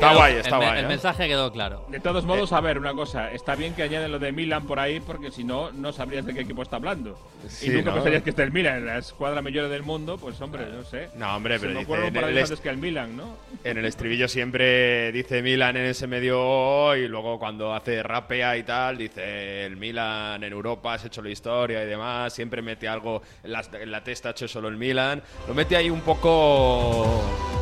[0.03, 0.79] Está guay, está el, guay.
[0.79, 0.87] El ¿eh?
[0.87, 1.85] mensaje quedó claro.
[1.89, 3.31] De todos modos, a ver, una cosa.
[3.31, 6.33] Está bien que añaden lo de Milan por ahí, porque si no, no sabrías de
[6.33, 7.17] qué equipo está hablando.
[7.47, 7.95] Sí, y nunca ¿no?
[7.95, 11.09] pensarías que esté el Milan en la escuadra mayor del mundo, pues hombre, no sé.
[11.15, 13.17] No, hombre, Se pero me dice, un en par de el est- que el Milan,
[13.17, 13.35] ¿no?
[13.63, 18.55] En el estribillo siempre dice Milan en ese medio O y luego cuando hace rapea
[18.57, 22.33] y tal dice el Milan en Europa has hecho la historia y demás.
[22.33, 25.21] Siempre mete algo en la, en la testa ha hecho solo el Milan.
[25.47, 27.52] Lo mete ahí un poco...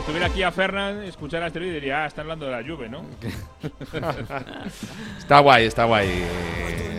[0.00, 2.88] Si estuviera aquí a Fernan, escuchara este vídeo diría, ah, está hablando de la Juve,
[2.88, 3.02] ¿no?
[5.18, 6.08] Está guay, está guay.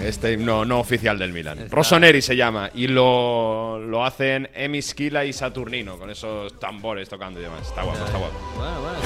[0.04, 1.68] Este himno no oficial del Milan.
[1.72, 7.40] Rossoneri se llama y lo, lo hacen Emi Schila y Saturnino con esos tambores tocando
[7.40, 7.68] y demás.
[7.68, 8.38] Está guapo, está guapo.
[8.56, 9.00] Bueno, bueno,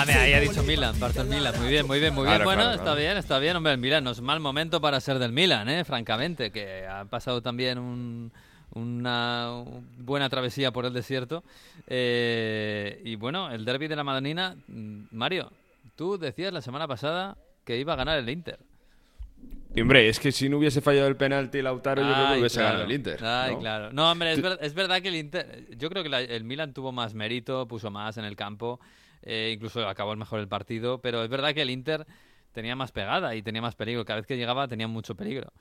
[0.00, 1.54] Ah, mira, ahí ha dicho Milan, parto el Milan.
[1.60, 2.36] Muy bien, muy bien, muy bien.
[2.36, 3.00] Claro, bueno, claro, está claro.
[3.00, 3.56] bien, está bien.
[3.56, 5.84] Hombre, el Milan no es mal momento para ser del Milan, ¿eh?
[5.84, 8.32] Francamente, que ha pasado también un-
[8.72, 9.64] una
[9.98, 11.42] buena travesía por el desierto.
[11.88, 14.56] Eh, y bueno, el derby de la Madonina.
[14.68, 15.50] mm, Mario,
[15.96, 18.58] tú decías la semana pasada que iba a ganar el Inter.
[19.80, 22.56] Hombre, es que si no hubiese fallado el penalti Lautaro, yo creo que Ay, hubiese
[22.56, 22.68] claro.
[22.70, 23.24] ganado el Inter.
[23.24, 23.58] Ay, ¿no?
[23.60, 23.92] claro.
[23.92, 25.66] No, hombre, es, ver- es verdad que el Inter.
[25.76, 28.80] Yo creo que la- el Milan tuvo más mérito, puso más en el campo,
[29.22, 32.06] eh, incluso acabó el mejor el partido, pero es verdad que el Inter
[32.52, 34.04] tenía más pegada y tenía más peligro.
[34.04, 35.52] Cada vez que llegaba tenía mucho peligro.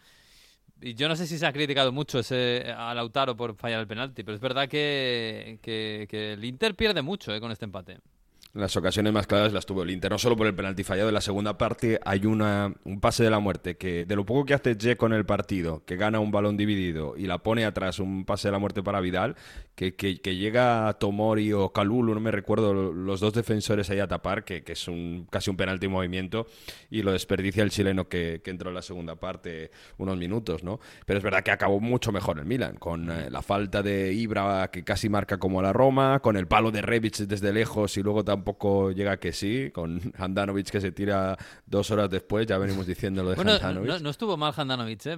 [0.82, 3.88] Y yo no sé si se ha criticado mucho ese, a Lautaro por fallar el
[3.88, 5.60] penalti, pero es verdad que,
[6.12, 7.97] el Inter pierde mucho eh, con este empate.
[8.53, 11.10] Las ocasiones más claras las tuvo el Inter, no solo por el penalti fallado.
[11.10, 14.45] En la segunda parte hay una, un pase de la muerte que, de lo poco
[14.45, 17.99] que hace Dzeko en el partido, que gana un balón dividido y la pone atrás,
[17.99, 19.36] un pase de la muerte para Vidal,
[19.80, 24.08] que, que- que llega Tomori o Kalulu, no me recuerdo, los dos defensores ahí a
[24.10, 26.48] tapar, que, que es un, casi un penalti en movimiento,
[26.90, 30.82] y lo desperdicia el chileno que, que entró en la segunda parte unos minutos, ¿no?
[31.06, 34.70] Pero es verdad que acabó mucho mejor el Milan, con eh, la falta de Ibra
[34.70, 38.26] que casi marca como la Roma, con el palo de Rebic desde lejos y luego
[38.26, 43.24] tampoco llega que sí, con Handanovic que se tira dos horas después, ya venimos diciendo
[43.24, 43.88] lo de Bueno, Handanovic.
[43.92, 45.18] no, no estuvo mal Handanovic, ¿eh?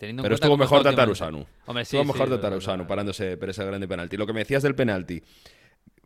[0.00, 0.78] Teniendo Pero estuvo mejor.
[1.66, 4.16] Hombre, sí, estuvo mejor sí, Tatarusanu parándose por ese grande penalti.
[4.16, 5.22] Lo que me decías del penalti.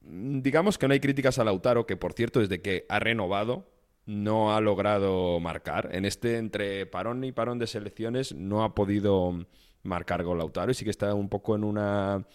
[0.03, 3.71] mm, Digamos que no hay críticas a Lautaro, que por cierto, desde que ha renovado,
[4.07, 5.91] no ha logrado marcar.
[5.93, 9.47] En este, entre parón y parón de selecciones, no ha podido
[9.85, 12.27] marcar gol Lautaro y sí que está un poco en una.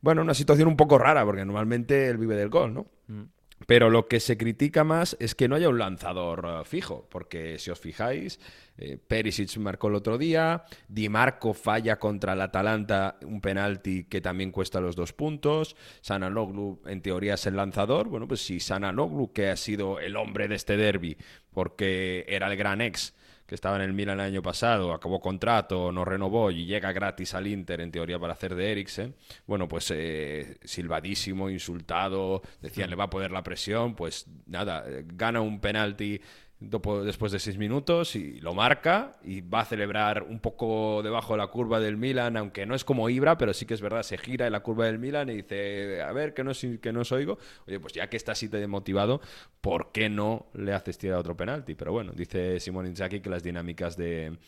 [0.00, 2.86] Bueno, una situación un poco rara, porque normalmente él vive del gol, ¿no?
[3.08, 3.22] Mm.
[3.64, 7.58] Pero lo que se critica más es que no haya un lanzador eh, fijo, porque
[7.58, 8.38] si os fijáis,
[8.76, 14.20] eh, Perisic marcó el otro día, Di Marco falla contra el Atalanta un penalti que
[14.20, 19.32] también cuesta los dos puntos, Sananoglu en teoría es el lanzador, bueno pues si Sananoglu,
[19.32, 21.16] que ha sido el hombre de este derby,
[21.50, 23.14] porque era el gran ex,
[23.46, 27.34] que estaba en el Milan el año pasado, acabó contrato, no renovó y llega gratis
[27.34, 29.14] al Inter en teoría para hacer de Eriksen.
[29.46, 35.04] Bueno, pues eh, silbadísimo, insultado, decían le va a poder la presión, pues nada, eh,
[35.06, 36.20] gana un penalti
[36.58, 41.38] después de seis minutos y lo marca y va a celebrar un poco debajo de
[41.38, 44.16] la curva del Milan, aunque no es como Ibra, pero sí que es verdad, se
[44.16, 47.12] gira en la curva del Milan y dice, a ver, que no, que no os
[47.12, 47.38] oigo.
[47.66, 49.20] Oye, pues ya que está así de motivado,
[49.60, 51.74] ¿por qué no le haces tirar otro penalti?
[51.74, 54.38] Pero bueno, dice Simón Inzaghi que las dinámicas de,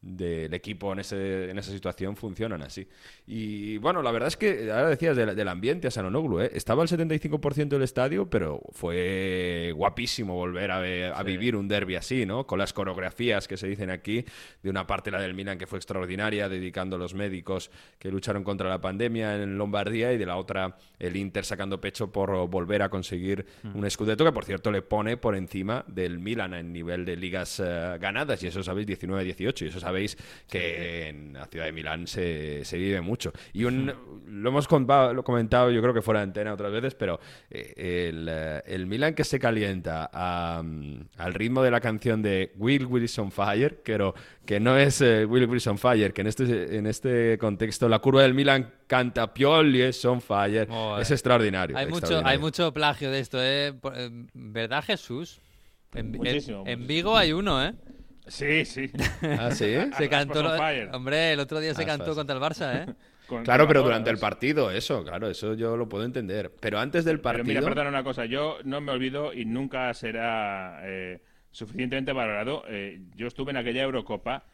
[0.00, 2.86] del equipo en, ese, en esa situación funcionan así.
[3.26, 6.50] Y bueno, la verdad es que, ahora decías del, ambiente a Sanonoglu, ¿eh?
[6.54, 12.46] estaba el 75% del estadio, pero fue guapísimo volver a, vivir un derby así, ¿no?
[12.46, 14.24] Con las coreografías que se dicen aquí,
[14.62, 18.44] de una parte la del Milan que fue extraordinaria, dedicando a los médicos que lucharon
[18.44, 22.82] contra la pandemia en Lombardía, y de la otra el Inter sacando pecho por volver
[22.82, 23.76] a conseguir mm.
[23.76, 27.60] un escudeto que, por cierto, le pone por encima del Milan en nivel de ligas
[27.64, 29.87] eh, ganadas, y eso sabéis, 19-18, y eso sabéis
[30.48, 33.32] que en la ciudad de Milán se, se vive mucho.
[33.52, 33.92] Y un,
[34.26, 37.20] lo hemos lo comentado, yo creo que fuera de antena otras veces, pero
[37.50, 42.86] eh, el, eh, el, Milán que se calienta al ritmo de la canción de Will
[42.86, 44.14] Wilson Fire, pero
[44.44, 48.22] que no es eh, Will Wilson Fire, que en este, en este contexto la curva
[48.22, 50.68] del Milan canta Pioli es on fire,
[51.00, 51.76] es extraordinario.
[51.76, 53.74] Hay, Mucho, hay mucho plagio de esto, ¿eh?
[54.32, 55.40] ¿Verdad, Jesús?
[55.94, 56.18] En,
[56.66, 57.74] en Vigo hay uno, ¿eh?
[58.28, 58.90] Sí, sí.
[59.22, 59.74] ¿Ah, sí?
[59.96, 60.44] se cantó.
[60.92, 62.94] Hombre, el otro día se cantó contra el Barça, ¿eh?
[63.44, 66.52] claro, pero durante el partido, eso, claro, eso yo lo puedo entender.
[66.60, 67.46] Pero antes del partido.
[67.46, 72.64] Pero mira, una cosa, yo no me olvido y nunca será eh, suficientemente valorado.
[72.68, 74.44] Eh, yo estuve en aquella Eurocopa.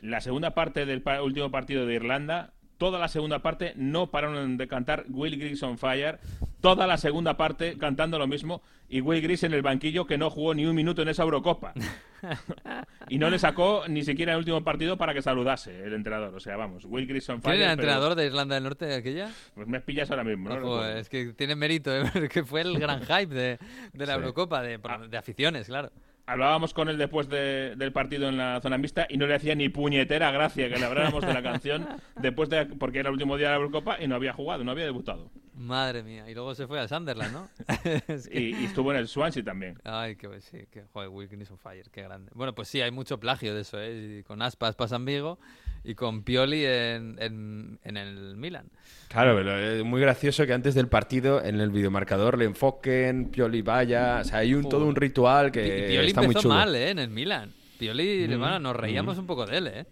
[0.00, 4.68] La segunda parte del último partido de Irlanda toda la segunda parte no pararon de
[4.68, 6.18] cantar Will Gris on Fire,
[6.64, 10.30] toda la segunda parte cantando lo mismo y Will Gris en el banquillo que no
[10.30, 11.74] jugó ni un minuto en esa Eurocopa.
[13.10, 16.34] y no le sacó ni siquiera el último partido para que saludase el entrenador.
[16.34, 17.52] O sea, vamos, Will Gris on Fire.
[17.52, 19.30] ¿Quién era el entrenador de Irlanda del Norte de aquella?
[19.54, 20.86] Pues me pillas ahora mismo, ¿no?
[20.86, 22.10] es que tiene mérito, ¿eh?
[22.32, 23.58] que fue el gran hype de,
[23.92, 25.90] la Eurocopa, de, de aficiones, claro
[26.26, 29.68] hablábamos con él después del partido en la zona mixta y no le hacía ni
[29.68, 31.86] puñetera gracia que le habláramos de la canción
[32.20, 34.70] después de porque era el último día de la Eurocopa y no había jugado, no
[34.70, 35.30] había debutado.
[35.54, 37.48] Madre mía, y luego se fue a Sunderland, ¿no?
[38.32, 39.78] y, estuvo en el Swansea también.
[39.84, 42.32] Ay, que sí, que joder, Wilkins on fire, qué grande.
[42.34, 44.24] Bueno, pues sí, hay mucho plagio de eso, ¿eh?
[44.26, 45.38] con Aspas pasan Vigo
[45.84, 48.66] y con Pioli en, en, el Milan.
[49.08, 53.62] Claro, pero es muy gracioso que antes del partido en el videomarcador le enfoquen, Pioli
[53.62, 56.54] vaya, o sea, hay un, todo un ritual que Pioli está muy chulo.
[56.54, 56.90] mal, ¿eh?
[56.90, 57.52] En el Milan.
[57.78, 59.20] Pioli, mm, nos reíamos mm.
[59.20, 59.86] un poco de él, ¿eh?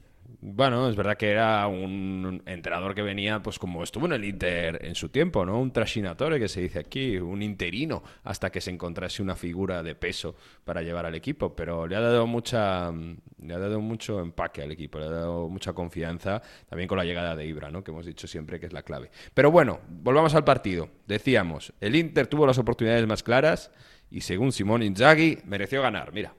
[0.45, 4.85] Bueno, es verdad que era un entrenador que venía, pues como estuvo en el Inter
[4.85, 5.61] en su tiempo, ¿no?
[5.61, 9.95] Un trascinatore que se dice aquí, un interino, hasta que se encontrase una figura de
[9.95, 10.35] peso
[10.65, 11.55] para llevar al equipo.
[11.55, 15.49] Pero le ha dado mucha, le ha dado mucho empaque al equipo, le ha dado
[15.49, 17.85] mucha confianza, también con la llegada de Ibra, ¿no?
[17.85, 19.13] Que hemos dicho siempre que es la clave.
[19.35, 20.89] Pero bueno, volvamos al partido.
[21.07, 23.71] Decíamos, el Inter tuvo las oportunidades más claras
[24.11, 26.13] y según Simón Inzaghi mereció ganar.
[26.13, 26.35] Mira.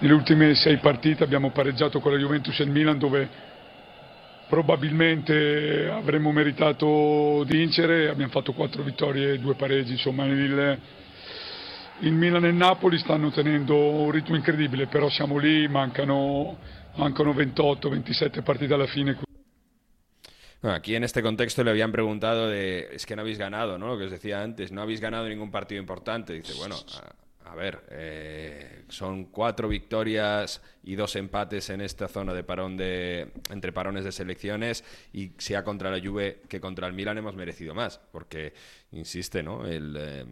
[0.00, 3.28] Nelle ultime sei partite abbiamo pareggiato con la Juventus e il Milan dove
[4.48, 10.80] probabilmente avremmo meritato di vincere, abbiamo fatto quattro vittorie e due pareggi, insomma il,
[11.98, 16.56] il Milan e il Napoli stanno tenendo un ritmo incredibile, però siamo lì, mancano,
[16.94, 19.18] mancano 28-27 partite alla fine.
[20.62, 23.88] Bueno, aquí en este contexto le habían preguntado de, es que no habéis ganado, ¿no?
[23.88, 26.32] Lo que os decía antes, no habéis ganado ningún partido importante.
[26.32, 32.44] Dice, bueno, a ver, eh, son cuatro victorias y dos empates en esta zona de
[32.44, 37.18] parón de entre parones de selecciones y sea contra la Juve que contra el Milan
[37.18, 38.52] hemos merecido más, porque
[38.92, 39.66] insiste, ¿no?
[39.66, 40.24] El eh,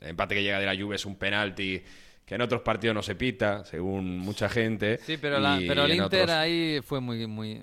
[0.00, 1.82] empate que llega de la Juve es un penalti
[2.24, 4.98] que en otros partidos no se pita, según mucha gente.
[4.98, 7.62] Sí, pero, pero el Inter ahí fue muy muy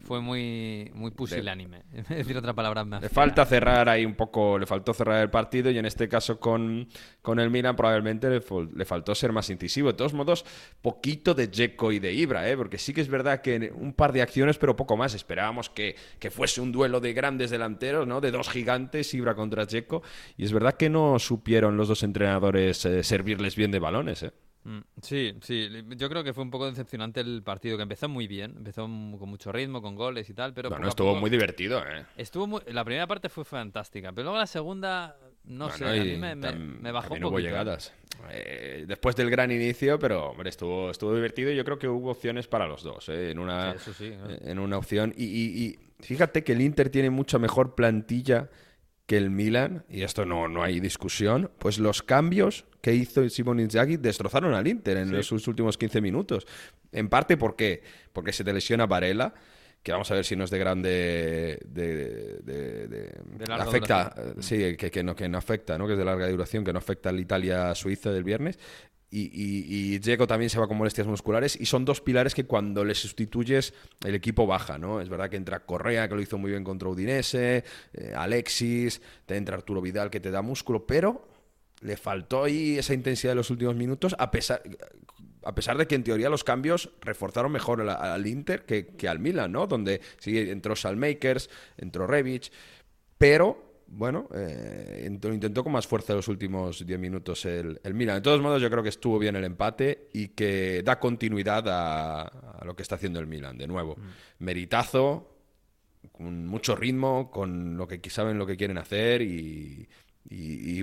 [0.00, 1.82] fue muy, muy pusilánime.
[2.08, 3.02] Decir otra palabra más.
[3.02, 6.38] Le falta cerrar ahí un poco, le faltó cerrar el partido y en este caso
[6.38, 6.88] con,
[7.22, 8.40] con el Milan probablemente le,
[8.84, 9.88] faltó ser más incisivo.
[9.88, 10.44] De todos modos,
[10.82, 12.56] poquito de Dzeko y de Ibra, ¿eh?
[12.56, 15.14] porque sí que es verdad que un par de acciones, pero poco más.
[15.14, 18.20] Esperábamos que, que fuese un duelo de grandes delanteros, ¿no?
[18.20, 20.02] de dos gigantes, Ibra contra Dzeko.
[20.36, 24.22] Y es verdad que no supieron los dos entrenadores eh, servirles bien de balones.
[24.22, 24.32] ¿eh?
[24.68, 28.28] Mm, sí, sí, yo creo que fue un poco decepcionante el partido, que empezó muy
[28.28, 30.68] bien, empezó con mucho ritmo, con goles y tal, pero...
[30.68, 32.04] Bueno, estuvo muy divertido, ¿eh?
[32.18, 36.92] Estuvo la primera parte fue fantástica, pero luego la segunda, no sé, a mí me,
[36.92, 37.30] bajó un poco.
[37.30, 37.44] hubo ¿eh?
[37.44, 37.94] llegadas.
[38.30, 42.10] Eh, después del gran inicio, pero hombre, estuvo, estuvo divertido y yo creo que hubo
[42.10, 43.30] opciones para los dos, ¿eh?
[43.30, 45.14] en, una, en una opción.
[45.16, 48.50] Y, y fíjate que el Inter tiene mucha mejor plantilla
[49.08, 53.58] que el Milan, y esto no, no hay discusión, pues los cambios que hizo Simon
[53.58, 56.46] Inzaghi destrozaron al Inter en los últimos 15 minutos.
[56.92, 57.82] En parte, ¿por qué?
[58.12, 59.32] Porque se te lesiona Varela,
[59.82, 63.14] que vamos a ver si no es de grande de, de,
[63.48, 66.72] afecta sí que, que, no que no afecta no que es de larga duración que
[66.72, 68.58] no afecta al Italia Suiza del viernes
[69.10, 72.94] y, y, también se va con molestias musculares y son dos pilares que cuando le
[72.94, 73.72] sustituyes
[74.04, 75.00] el equipo baja, ¿no?
[75.00, 79.36] Es verdad que entra Correa, que lo hizo muy bien contra Udinese, eh, Alexis, te
[79.36, 81.26] entra Arturo Vidal, que te da músculo, pero
[81.80, 84.62] le faltó ahí esa intensidad de los últimos minutos, a pesar,
[85.44, 89.52] a pesar de que en teoría los cambios reforzaron mejor al, Inter que, al Milan,
[89.52, 89.66] ¿no?
[89.66, 92.50] Donde sí entró Salmakers, entró Rebic,
[93.16, 98.16] pero bueno, eh, intentó con más fuerza los últimos 10 minutos el, Milan.
[98.16, 102.64] De todos modos, yo creo que estuvo bien el empate y que da continuidad a,
[102.64, 103.96] lo que está haciendo el Milan, de nuevo.
[103.96, 104.44] Mm.
[104.44, 105.34] Meritazo,
[106.12, 109.88] con mucho ritmo, con lo que saben lo que quieren hacer y,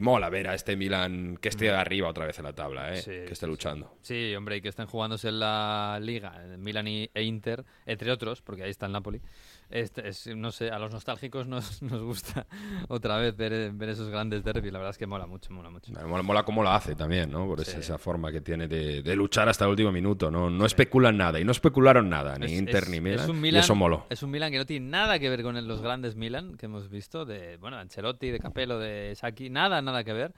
[0.02, 1.76] mola ver a este Milan que esté mm.
[1.76, 3.04] arriba otra vez en la tabla, ¿eh?
[3.04, 3.98] que esté luchando.
[4.02, 8.64] Sí, hombre, y que estén jugándose en la liga, Milan e Inter, entre otros, porque
[8.64, 9.22] ahí está el Napoli.
[9.70, 12.46] Este, es, no sé, a los nostálgicos nos, nos gusta
[12.88, 14.72] otra vez ver, ver, esos grandes derbis.
[14.72, 15.92] La verdad es que mola mucho, mola mucho.
[16.08, 17.48] Mola, mola cómo lo hace también, ¿no?
[17.48, 20.30] Por esa forma que tiene de, luchar hasta el último minuto.
[20.30, 21.40] No, no especulan nada.
[21.40, 24.06] Y no especularon nada, ni Inter ni Milan, y eso moló.
[24.10, 26.90] Es un Milan que no tiene nada que ver con los grandes Milan que hemos
[26.90, 27.26] visto.
[27.26, 29.50] De, bueno, Ancelotti, de Capello, de Saki.
[29.50, 30.34] Nada, nada que ver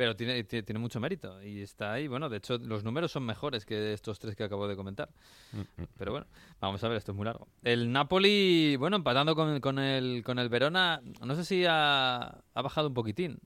[0.00, 2.08] pero tiene, tiene mucho mérito y está ahí.
[2.08, 5.10] Bueno, de hecho, los números son mejores que estos tres que acabo de comentar.
[5.52, 5.86] Mm, mm.
[5.98, 6.26] Pero bueno,
[6.58, 7.48] vamos a ver, esto es muy largo.
[7.62, 12.62] El Napoli, bueno, empatando con, con, el, con el Verona, no sé si ha, ha
[12.62, 13.40] bajado un poquitín.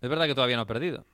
[0.00, 1.06] Es verdad que todavía no ha perdido.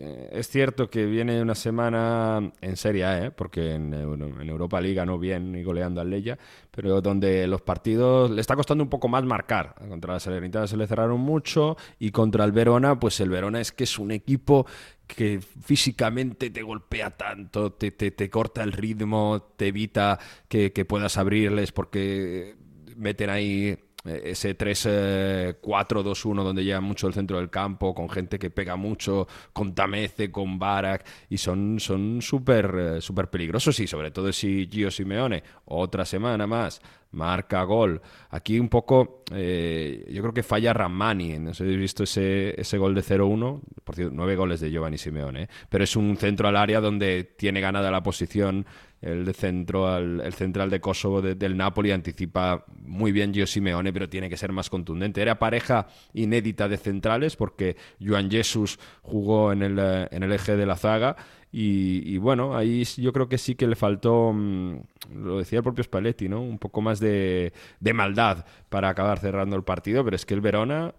[0.00, 3.30] Eh, es cierto que viene una semana en Serie A, ¿eh?
[3.30, 6.38] porque en, Europa League no bien y goleando al Leya,
[6.70, 9.74] pero donde los partidos le está costando un poco más marcar.
[9.88, 13.72] Contra la Salernitana se le cerraron mucho y contra el Verona, pues el Verona es
[13.72, 14.66] que es un equipo
[15.06, 20.18] que físicamente te golpea tanto, te, te, corta el ritmo, te evita
[20.48, 22.56] que, que puedas abrirles porque
[22.96, 28.50] meten ahí eh, ese 3-4-2-1 donde llega mucho el centro del campo, con gente que
[28.50, 34.32] pega mucho, con Tamece, con Barak, y son súper eh, súper peligrosos, y sobre todo
[34.32, 36.80] si Gio Simeone, otra semana más,
[37.12, 38.00] marca gol.
[38.30, 42.60] Aquí un poco, eh, yo creo que falla Ramani, no sé si habéis visto ese,
[42.60, 46.48] ese gol de 0-1, por cierto, nueve goles de Giovanni Simeone, pero es un centro
[46.48, 48.66] al área donde tiene ganada la posición
[49.00, 54.08] el de centro, el central de Kosovo del Napoli anticipa muy bien Gio Simeone, pero
[54.08, 55.22] tiene que ser más contundente.
[55.22, 60.56] Era pareja inédita de centrales porque Joan Jesus jugó en el, eh, en el eje
[60.56, 61.16] de la zaga
[61.50, 64.76] y, bueno, ahí yo creo que sí que le faltó, mm,
[65.14, 66.42] lo decía el propio Spalletti, ¿no?
[66.42, 67.52] Un poco más de,
[67.94, 70.94] maldad para acabar cerrando el partido, pero es que el Verona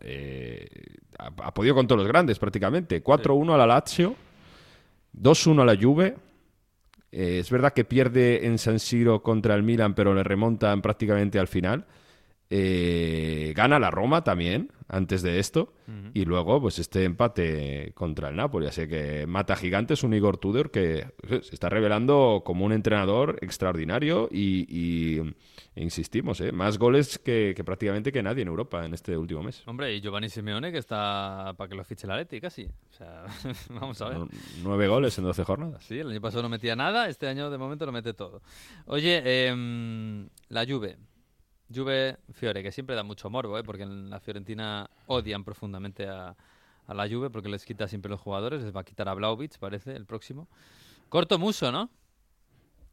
[0.00, 0.66] eh,
[1.18, 3.04] ha, podido con todos los grandes prácticamente.
[3.04, 4.14] 4-1 a la Lazio,
[5.14, 6.16] 2-1 a la Juve,
[7.12, 11.38] eh, es verdad que pierde en San Siro contra el Milan, pero le remontan prácticamente
[11.38, 11.84] al final.
[12.54, 15.72] Eh, gana la Roma también, antes de esto.
[16.12, 18.66] Y luego, pues este empate contra el Napoli.
[18.66, 23.38] Así que mata gigantes un Igor Tudor que eh, se está revelando como un entrenador
[23.40, 25.18] extraordinario y,
[25.76, 26.52] insistimos, ¿eh?
[26.52, 29.62] más goles que, prácticamente que nadie en Europa en este último mes.
[29.66, 32.64] Hombre, y Giovanni Simeone que está para que lo fiche la Leti casi.
[32.64, 33.24] O sea,
[33.70, 34.18] vamos a ver.
[34.62, 35.84] Nueve goles en 12 jornadas.
[35.84, 38.42] Sí, el año pasado no metía nada, este año de momento lo mete todo.
[38.84, 40.98] Oye, eh, la Juve.
[41.74, 43.62] Juve Fiore, que siempre da mucho morbo, ¿eh?
[43.64, 46.34] porque en la Fiorentina odian profundamente a,
[46.88, 49.96] la Juve porque les quita siempre los jugadores, les va a quitar a Blaovic, parece,
[49.96, 50.48] el próximo.
[51.08, 51.90] Corto muso, ¿no?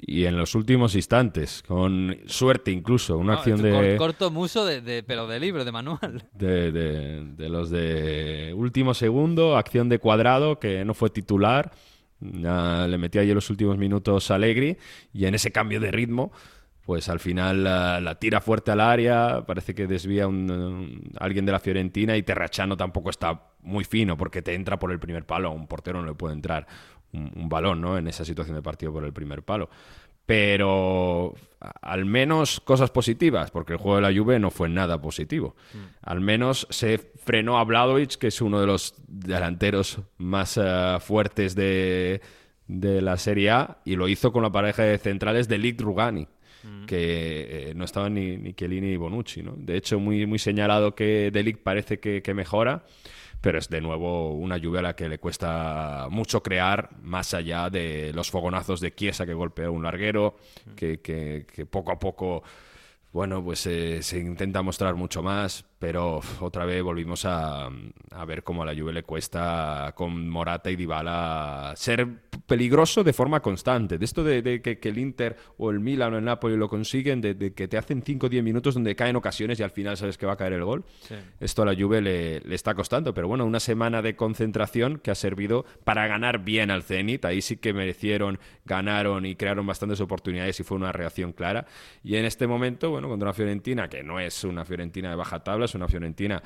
[0.02, 3.98] Y en los últimos instantes, con suerte incluso, una acción de...
[3.98, 6.30] Corto muso, de, pero de libro, de manual.
[6.34, 11.74] De, de, los de último segundo, acción de cuadrado, que no fue titular,
[12.22, 14.78] le metía en los últimos minutos Allegri,
[15.14, 16.32] y en ese cambio de ritmo
[16.90, 21.60] pues al final la, tira fuerte al área, parece que desvía un, alguien de la
[21.60, 25.52] Fiorentina y Terrachano tampoco está muy fino porque te entra por el primer palo, a
[25.52, 26.66] un portero no le puede entrar
[27.14, 27.96] un, balón ¿no?
[27.96, 29.70] en esa situación de partido por el primer palo.
[30.26, 31.36] Pero
[31.80, 35.56] al menos cosas positivas, porque el juego de la Juve no fue nada positivo.
[35.72, 35.78] Mm.
[36.02, 41.54] Al menos se frenó a Bladovic, que es uno de los delanteros más eh, fuertes
[41.54, 42.22] de,
[42.66, 46.28] de la Serie A, y lo hizo con la pareja de centrales de Lig Rugani
[46.88, 49.42] que eh, no estaban ni, ni Chiellini ni Bonucci.
[49.42, 49.54] ¿no?
[49.58, 52.84] De hecho, muy, muy señalado que Delic parece que, mejora,
[53.42, 57.70] pero es de nuevo una lluvia a la que le cuesta mucho crear, más allá
[57.70, 60.38] de los fogonazos de Chiesa que golpea un larguero,
[60.76, 62.44] que, que, que poco a poco
[63.12, 67.70] bueno, pues eh, se intenta mostrar mucho más, pero otra vez volvimos a,
[68.28, 72.06] ver cómo a la Juve le cuesta con Morata y Dybala ser
[72.46, 73.98] peligroso de forma constante.
[73.98, 77.54] De esto de, que, el Inter o el Milan o el Napoli lo consiguen, de,
[77.54, 80.26] que te hacen 5 o 10 minutos donde caen ocasiones y al final sabes que
[80.26, 80.84] va a caer el gol.
[81.40, 85.12] Esto a la Juve le, le, está costando, pero bueno, una semana de concentración que
[85.12, 87.24] ha servido para ganar bien al Zenit.
[87.24, 91.66] Ahí sí que merecieron, ganaron y crearon bastantes oportunidades y fue una reacción clara.
[92.04, 95.42] Y en este momento, bueno, contra una Fiorentina que no es una Fiorentina de baja
[95.42, 96.42] tabla, es una Fiorentina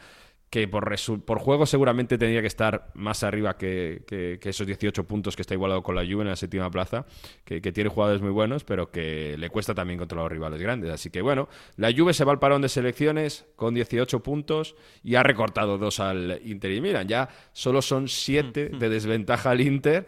[0.54, 0.96] que por,
[1.26, 4.04] por juego seguramente tendría que estar más arriba que,
[4.40, 7.08] esos 18 puntos que está igualado con la Juve en la séptima plaza,
[7.44, 10.92] que, tiene jugadores muy buenos, pero que le cuesta también contra los rivales grandes.
[10.92, 15.16] Así que bueno, la Juve se va al parón de selecciones con 18 puntos y
[15.16, 16.72] ha recortado dos al Inter.
[16.72, 18.80] Y miran, ya solo son 7 mm, mm.
[18.80, 20.06] de desventaja al Inter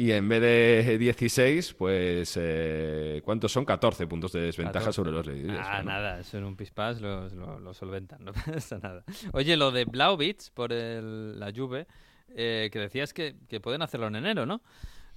[0.00, 3.64] y en vez de 16, pues, eh, ¿cuántos son?
[3.64, 5.58] 14 puntos de desventaja sobre los líderes.
[5.60, 9.02] Ah, nada, eso en un pispás lo, lo, solventan, no pasa nada.
[9.32, 11.88] Oye, lo de Blaubitz por la Juve,
[12.28, 14.62] eh, que decías que, que, pueden hacerlo en enero, ¿no?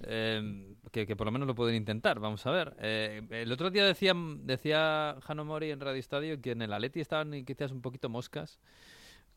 [0.00, 2.74] Eh, que, que, por lo menos lo pueden intentar, vamos a ver.
[2.80, 7.70] el otro día decía, decía Mori en Radio Estadio que en el Atleti estaban quizás
[7.70, 8.58] un poquito moscas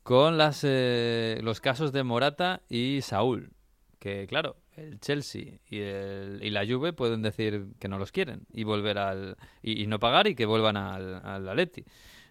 [0.01, 3.51] con las, los casos de Morata y Saúl.
[3.99, 8.41] Que claro, el Chelsea y, el, y la Juve pueden decir que no los quieren
[8.53, 11.85] y volver al y, no pagar y que vuelvan al, al Atleti.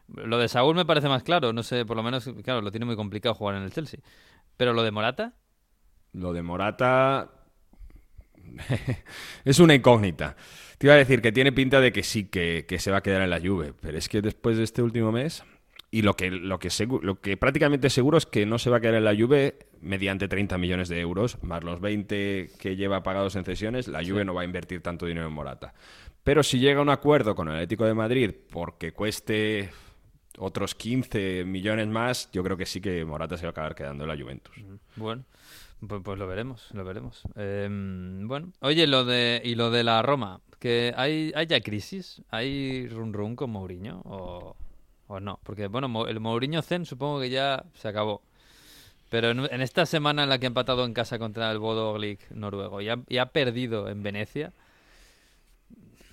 [0.09, 2.87] Lo de Saúl me parece más claro, no sé, por lo menos, claro, lo tiene
[2.87, 4.01] muy complicado jugar en el Chelsea.
[4.57, 5.33] Pero lo de Morata.
[6.13, 7.31] Lo de Morata
[9.45, 10.37] es una incógnita.
[10.79, 13.03] Te iba a decir que tiene pinta de que sí, que, que se va a
[13.03, 15.43] quedar en la Juve, pero es que después de este último mes
[15.95, 16.71] y lo que, lo que,
[17.03, 20.27] lo que prácticamente seguro es que no se va a quedar en la Juve mediante
[20.27, 24.35] 30 millones de euros, más los 20 que lleva pagados en cesiones, la Juve no
[24.35, 25.73] va a invertir tanto dinero en Morata.
[26.25, 29.71] Pero si llega a un acuerdo con el Atlético de Madrid porque cueste
[30.37, 34.03] otros 15 millones más, yo creo que sí que Morata se va a acabar quedando
[34.03, 34.53] en la Juventus.
[34.97, 35.23] Bueno,
[35.87, 37.23] pues, pues lo veremos, lo veremos.
[37.37, 42.21] Em, bueno, oye, lo de y lo de la Roma, que hay, hay ya crisis,
[42.31, 44.57] hay run run con Mourinho o
[45.09, 48.23] o no, porque bueno, el Mourinho Zen supongo que ya se acabó.
[49.11, 51.97] Pero en, esta semana en la que ha empatado en casa contra el Bodo
[52.31, 52.89] noruego y
[53.19, 54.53] ha, perdido en Venecia,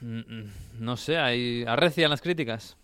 [0.01, 2.77] mm, mm, no sé, hay, arrecian las críticas.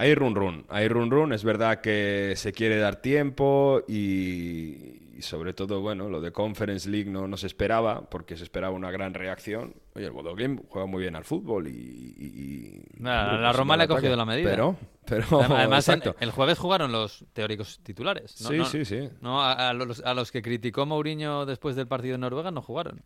[0.00, 5.52] Hay run run, hay run run, es verdad que se quiere dar tiempo y, sobre
[5.52, 9.74] todo, bueno, lo de Conference League no, se esperaba porque se esperaba una gran reacción.
[9.94, 10.34] Oye, el Bodo
[10.70, 12.82] juega muy bien al fútbol y...
[12.98, 14.48] la, Roma le ha cogido la medida.
[14.48, 15.86] Pero, pero Además,
[16.20, 18.30] el jueves jugaron los teóricos titulares.
[18.30, 19.10] sí, sí, sí.
[19.20, 23.02] No, a, los, a, los, que criticó Mourinho después del partido en Noruega no jugaron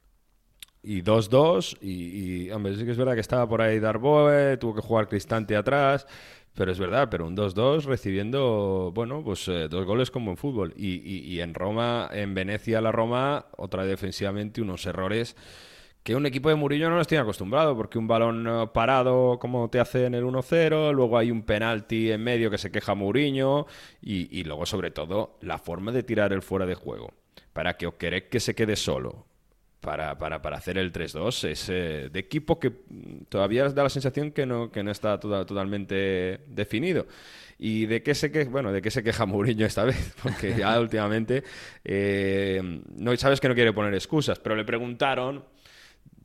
[0.84, 4.74] y 2-2 y, y, hombre, sí que es verdad que estaba por ahí Darboe, tuvo
[4.74, 6.07] que jugar Cristante atrás,
[6.55, 10.72] pero es verdad, pero un 2-2 recibiendo, bueno, pues eh, dos goles como en fútbol.
[10.76, 15.36] Y, y, en Roma, en Venecia, la Roma, otra defensivamente, unos errores
[16.05, 19.70] que un equipo de Murillo no nos tiene acostumbrado, porque un balón eh, parado como
[19.70, 23.66] te hace en el 1-0, luego hay un penalti en medio que se queja Mourinho,
[24.02, 27.14] y, y, luego sobre todo la forma de tirar el fuera de juego,
[27.55, 29.24] para que Okerek que se quede solo,
[29.85, 32.72] para, para, para hacer el 3-2 es eh, de equipo que
[33.28, 37.07] todavía da la sensación que no, que no está totalmente definido.
[37.59, 38.51] ¿Y de qué se queja?
[38.51, 40.14] Bueno, de qué se queja Mourinho esta vez?
[40.22, 41.45] Porque ya últimamente
[41.85, 45.45] eh, no sabes que no quiere poner excusas, pero le preguntaron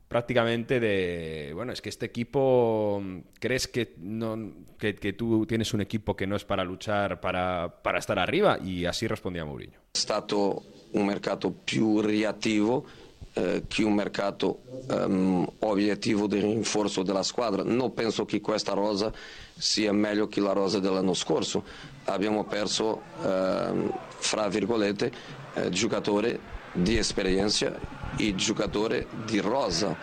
[0.08, 3.00] prácticamente de, bueno, es que este equipo,
[3.38, 7.82] ¿crees que, no, que, que, tú tienes un equipo que no es para luchar, para,
[7.82, 8.58] para estar arriba?
[8.58, 9.78] Y así respondía Mourinho.
[9.96, 12.84] Stato un mercado più reattivo
[13.32, 17.62] eh, che un mercato um, obiettivo di rinforzo della squadra.
[17.62, 19.12] Non penso che questa rosa
[19.56, 21.62] sia meglio che la rosa dell'anno scorso.
[22.04, 23.72] Abbiamo perso, eh,
[24.18, 25.12] fra virgolette,
[25.54, 26.38] eh, giocatore
[26.72, 27.72] di esperienza
[28.16, 29.96] e giocatore di rosa.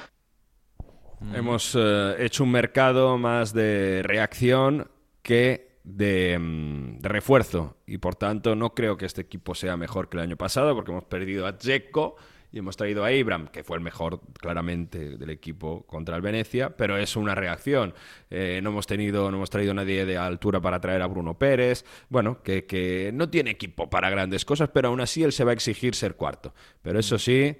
[1.34, 4.88] Hemos hecho un mercado más de reacción
[5.24, 10.10] que de, mm, de, refuerzo y por tanto no creo que este equipo sea mejor
[10.10, 12.18] que el año pasado porque hemos perdido a Dzeko
[12.58, 16.76] y hemos traído a Ibram, que fue el mejor claramente del equipo contra el Venecia,
[16.76, 17.94] pero es una reacción.
[18.32, 21.38] Eh, no hemos tenido, no hemos traído a nadie de altura para traer a Bruno
[21.38, 25.44] Pérez, bueno, que, que no tiene equipo para grandes cosas, pero aún así él se
[25.44, 26.56] va a exigir ser cuarto.
[26.82, 27.56] Pero eso sí,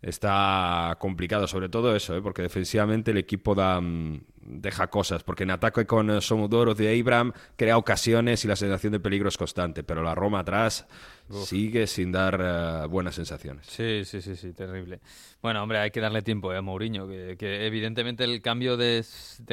[0.00, 2.22] está complicado, sobre todo eso, ¿eh?
[2.22, 7.76] porque defensivamente el equipo mm, deja cosas, porque en ataque con Somodoro de Ibram crea
[7.76, 10.86] ocasiones y la sensación de peligro es constante, pero la Roma atrás
[11.30, 13.66] sigue sin dar eh, buenas sensaciones.
[13.66, 15.00] Sí, sí, sí, sí, terrible.
[15.42, 19.04] Bueno, hombre, hay que darle tiempo eh, a Mourinho, que, evidentemente el cambio de,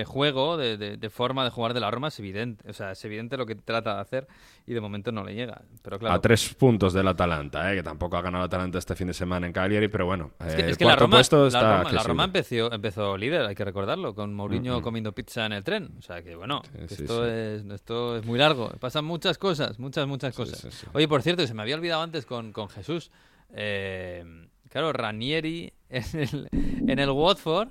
[0.05, 2.69] juego, de, forma de jugar de la Roma es evidente.
[2.69, 4.27] O sea, es evidente lo que trata de hacer
[4.65, 5.61] y de momento no le llega.
[5.81, 9.07] Pero claro, a tres puntos del Atalanta, eh, que tampoco ha ganado Atalanta este fin
[9.07, 12.25] de semana en Cagliari, pero bueno, es que, es que la Roma, está la Roma,
[12.25, 15.91] empezó, empezó líder, hay que recordarlo, con Mourinho comiendo pizza en el tren.
[15.97, 18.69] O sea que bueno, esto, Es, esto es muy largo.
[18.79, 20.87] Pasan muchas cosas, muchas, muchas cosas.
[20.93, 23.11] Oye, por cierto, se me había olvidado antes con, con Jesús.
[23.53, 24.23] Eh,
[24.69, 27.69] claro, Ranieri en el, en el Watford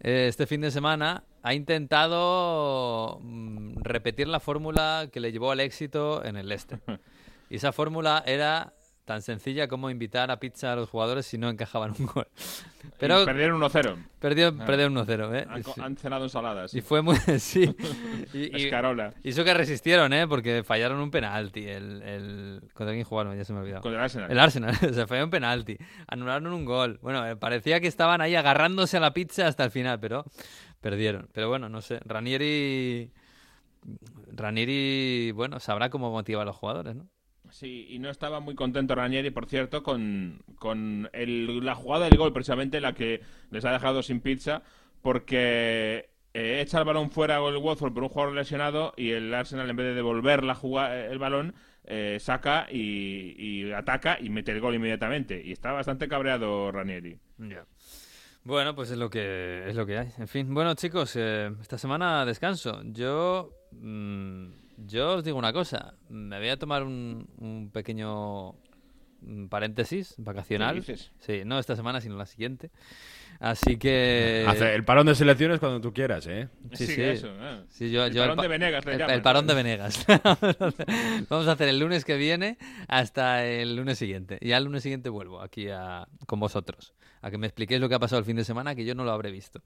[0.00, 5.60] eh, este fin de semana ha intentado mm, repetir la fórmula que le llevó al
[5.60, 6.80] éxito en el Leicester.
[7.50, 8.74] Y esa fórmula era
[9.08, 12.28] tan sencilla como invitar a pizza a los jugadores si no encajaban un gol.
[12.98, 13.96] Pero perdieron 1-0.
[14.20, 14.66] Perdieron, ah.
[14.66, 15.46] perdieron 1-0, ¿eh?
[15.82, 16.74] Han, cenado ensaladas.
[16.74, 17.16] Y fue muy...
[17.38, 17.74] sí.
[18.34, 19.14] y, Escarola.
[19.24, 20.28] Y eso que resistieron, ¿eh?
[20.28, 21.66] Porque fallaron un penalti.
[21.66, 22.60] El, el...
[22.74, 23.34] ¿Contra quién jugaron?
[23.34, 23.80] Ya se me ha olvidado.
[23.80, 24.30] Contra el Arsenal.
[24.30, 24.76] El Arsenal.
[24.94, 25.78] se falló un penalti.
[26.06, 26.98] Anularon un gol.
[27.00, 30.26] Bueno, eh, parecía que estaban ahí agarrándose a la pizza hasta el final, pero
[30.82, 31.30] perdieron.
[31.32, 31.98] Pero bueno, no sé.
[32.04, 33.10] Ranieri...
[34.32, 37.08] Ranieri, bueno, sabrá cómo motiva a los jugadores, ¿no?
[37.50, 42.80] Sí, y no estaba muy contento Ranieri, por cierto, con, la jugada del gol, precisamente
[42.80, 43.20] la que
[43.50, 44.62] les ha dejado sin pizza,
[45.02, 49.68] porque eh, echa el balón fuera el Watford por un jugador lesionado y el Arsenal,
[49.70, 50.58] en vez de devolver la
[51.10, 55.40] el balón, eh, saca y, ataca y mete el gol inmediatamente.
[55.42, 57.18] Y está bastante cabreado Ranieri.
[58.44, 60.08] Bueno, pues es lo que es lo que hay.
[60.18, 62.82] En fin, bueno chicos, eh, esta semana descanso.
[62.84, 64.46] Yo mm,
[64.86, 68.54] yo os digo una cosa, me voy a tomar un, pequeño
[69.48, 70.82] paréntesis vacacional.
[71.18, 72.70] Sí, no esta semana, sino la siguiente.
[73.40, 74.44] Así que.
[74.48, 76.48] Hace el parón de selecciones cuando tú quieras, ¿eh?
[76.72, 77.02] Sí, sí.
[77.02, 77.28] Eso,
[77.80, 80.06] el parón de Venegas, el, parón de Venegas.
[81.28, 82.58] Vamos a hacer el lunes que viene
[82.88, 84.38] hasta el lunes siguiente.
[84.40, 86.94] Y al lunes siguiente vuelvo aquí a, con vosotros.
[87.22, 89.04] A que me expliquéis lo que ha pasado el fin de semana, que yo no
[89.04, 89.60] lo habré visto.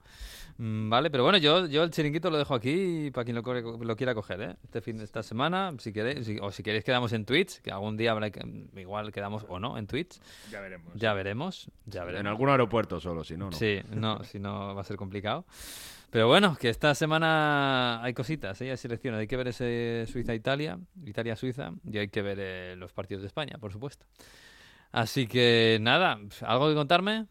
[0.58, 3.96] Mm, vale, pero bueno, yo, yo el chiringuito lo dejo aquí para quien lo, lo
[3.96, 4.56] quiera coger, ¿eh?
[4.64, 7.96] Este fin de esta semana, si queréis, o si queréis quedamos en Twitch, que algún
[7.96, 8.40] día habrá que,
[8.76, 10.18] igual quedamos o no en Twitch.
[10.50, 10.92] Ya veremos.
[10.94, 12.20] Ya veremos, ya veremos.
[12.20, 13.56] En algún aeropuerto solo, si no, no.
[13.56, 15.44] Sí, no, si no va a ser complicado.
[16.12, 18.70] Pero bueno, que esta semana hay cositas, ¿eh?
[18.70, 19.18] hay selecciones.
[19.18, 23.56] Hay que ver ese Suiza-Italia, Italia-Suiza, y hay que ver eh, los partidos de España,
[23.58, 24.04] por supuesto.
[24.90, 27.24] Así que nada, ¿algo que contarme?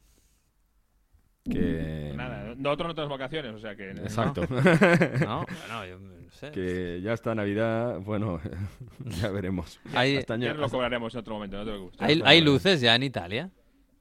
[1.44, 2.14] Que...
[2.16, 3.92] Nada, nosotros no tenemos vacaciones, o sea que...
[3.92, 4.42] Exacto.
[5.26, 5.98] No, bueno, yo
[6.32, 6.52] sé.
[6.52, 8.40] Que ya está Navidad, bueno,
[9.06, 9.80] ya veremos.
[9.94, 12.02] ya lo cobraremos en otro momento, no te preocupes.
[12.02, 13.50] ¿Hay, ¿Hay luces ya en Italia?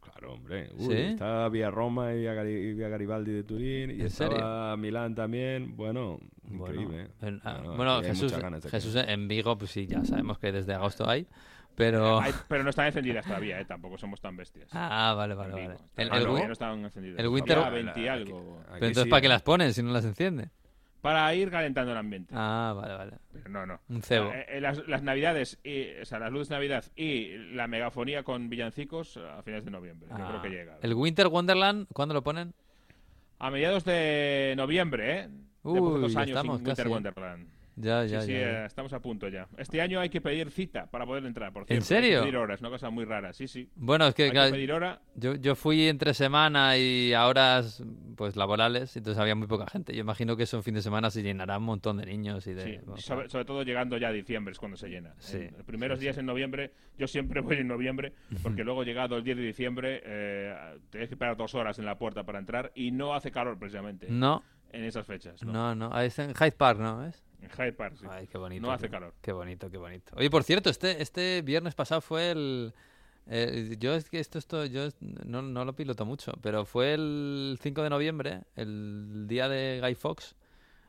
[0.01, 0.70] Claro, hombre.
[0.76, 3.91] Uy, Está vía Roma y vía, Garibaldi de Turín.
[3.91, 5.76] Y estaba Milán también.
[5.76, 6.20] Bueno,
[6.51, 7.09] increíble.
[7.76, 8.34] Bueno, Jesús,
[8.70, 11.26] Jesús en Vigo, pues sí, ya sabemos que desde agosto hay.
[11.77, 12.21] Pero...
[12.49, 13.64] pero no están encendidas todavía, ¿eh?
[13.64, 14.68] tampoco somos tan bestias.
[14.73, 15.77] Ah, vale, vale, vale.
[15.97, 17.18] El, el, no están encendidas.
[17.18, 17.59] El Winter...
[17.59, 18.62] algo.
[18.73, 20.51] pero entonces, ¿para qué las ponen si no las enciende?
[21.01, 22.35] Para ir calentando el ambiente.
[22.37, 23.12] Ah, vale, vale.
[23.33, 23.81] Pero no, no.
[23.89, 24.31] Un cebo.
[24.33, 28.23] Eh, eh, las, las, navidades, y, o sea, las luces de Navidad y la megafonía
[28.23, 30.09] con villancicos a finales de noviembre.
[30.11, 30.51] Yo creo que ah.
[30.51, 30.79] llega.
[30.83, 32.53] ¿El Winter Wonderland cuándo lo ponen?
[33.39, 35.29] A mediados de noviembre, ¿eh?
[35.62, 37.49] Uy, de dos años sin Winter Wonderland.
[37.77, 39.49] Ya, ya, sí, ya, eh, estamos a punto ya.
[39.57, 42.18] Este año hay que pedir cita para poder entrar, por ¿En serio?
[42.18, 43.68] Hay que pedir horas, una cosa muy rara, sí, sí.
[43.77, 45.01] Bueno, es que, hay que pedir hora.
[45.14, 47.83] Yo, yo fui entre semana y a horas
[48.16, 49.95] pues laborales, entonces había muy poca gente.
[49.95, 52.55] Yo imagino que eso en fin de semana se llenará un montón de niños y
[52.55, 52.83] de...
[52.97, 55.14] Sí, sobre, todo llegando ya a diciembre es cuando se llena.
[55.18, 58.12] Sí, los primeros días en noviembre, yo siempre voy en noviembre,
[58.43, 60.55] porque luego llegado el 10 de diciembre eh,
[60.91, 64.07] tienes que esperar dos horas en la puerta para entrar y no hace calor precisamente.
[64.11, 64.43] No.
[64.73, 65.43] En esas fechas.
[65.43, 67.05] No, no, es en Hyde Park, ¿no?
[67.05, 67.23] ¿Es?
[67.43, 68.07] En Hyde Park, sí.
[68.09, 68.66] Ay, qué bonito.
[68.66, 69.14] No hace calor.
[69.21, 70.12] Qué bonito, qué bonito.
[70.16, 72.75] Oye, por cierto, este, este viernes pasado fue el...
[73.27, 77.59] Eh, yo es que esto, esto yo no, no, lo piloto mucho, pero fue el
[77.61, 80.35] 5 de noviembre, el día de Guy Fox.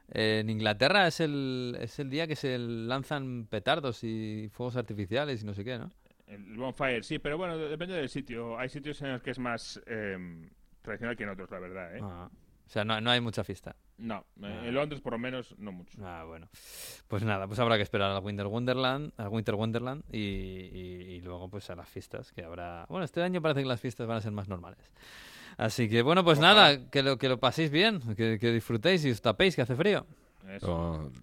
[0.09, 5.45] en Inglaterra es el, es el día que se lanzan petardos y fuegos artificiales y
[5.45, 5.91] no sé qué, ¿no?
[6.25, 8.57] El bonfire, sí, pero bueno, depende del sitio.
[8.57, 10.17] Hay sitios en los que es más eh,
[10.81, 11.99] tradicional que en otros, la verdad, ¿eh?
[12.01, 12.29] Ah.
[12.71, 13.75] O sea, no, no hay mucha fiesta.
[13.97, 14.61] No, ah.
[14.63, 15.97] en Londres por lo menos no mucho.
[16.01, 16.47] Ah, bueno.
[17.09, 21.49] Pues nada, pues habrá que esperar al Winter Wonderland, al Winter Wonderland y, y, luego
[21.49, 22.85] pues a las fiestas que habrá.
[22.87, 24.89] Bueno, este año parece que las fiestas van a ser más normales.
[25.57, 29.11] Así que bueno, pues nada, que lo, que lo paséis bien, que, que disfrutéis y
[29.11, 30.07] os tapéis, que hace frío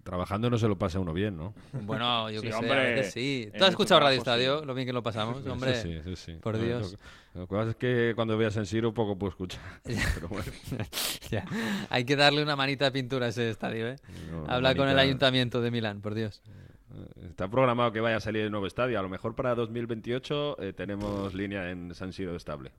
[0.03, 1.53] trabajando no se lo pasa uno bien, ¿no?
[1.71, 3.51] Bueno, yo que sé, sí.
[3.57, 4.65] ¿Tú has escuchado Radio Estadio?
[4.65, 5.75] Lo bien que lo pasamos, hombre.
[5.81, 6.33] Sí, sí, sí.
[6.33, 6.97] Por Dios.
[7.33, 9.61] Lo, que pasa es que cuando veas en Siro poco puedo escuchar.
[9.83, 10.51] Pero bueno.
[11.29, 11.45] ya.
[11.89, 13.95] Hay que darle una manita de pintura a ese estadio, ¿eh?
[14.47, 16.41] Habla con el ayuntamiento de Milán, por Dios.
[17.29, 18.99] Está programado que vaya a salir el nuevo estadio.
[18.99, 22.71] A lo mejor para 2028 eh, tenemos línea en San Siro estable.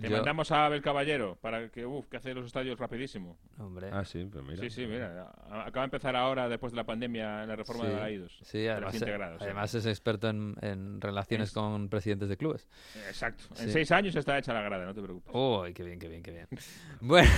[0.00, 3.36] Te mandamos a Abel Caballero para que, uf, que hace los estadios rapidísimo.
[3.58, 3.90] Hombre.
[3.92, 4.60] Ah, sí, pues mira.
[4.60, 5.30] Sí, sí, mira.
[5.50, 8.38] Acaba de empezar ahora, después de la pandemia, en la reforma de Balaídos.
[8.42, 9.02] Sí, además,
[9.40, 12.68] además es experto en, relaciones con presidentes de clubes.
[13.08, 13.44] Exacto.
[13.58, 15.30] En seis años está hecha la grada, no te preocupes.
[15.34, 16.48] Oh, qué bien, qué bien, qué bien.
[17.00, 17.30] bueno.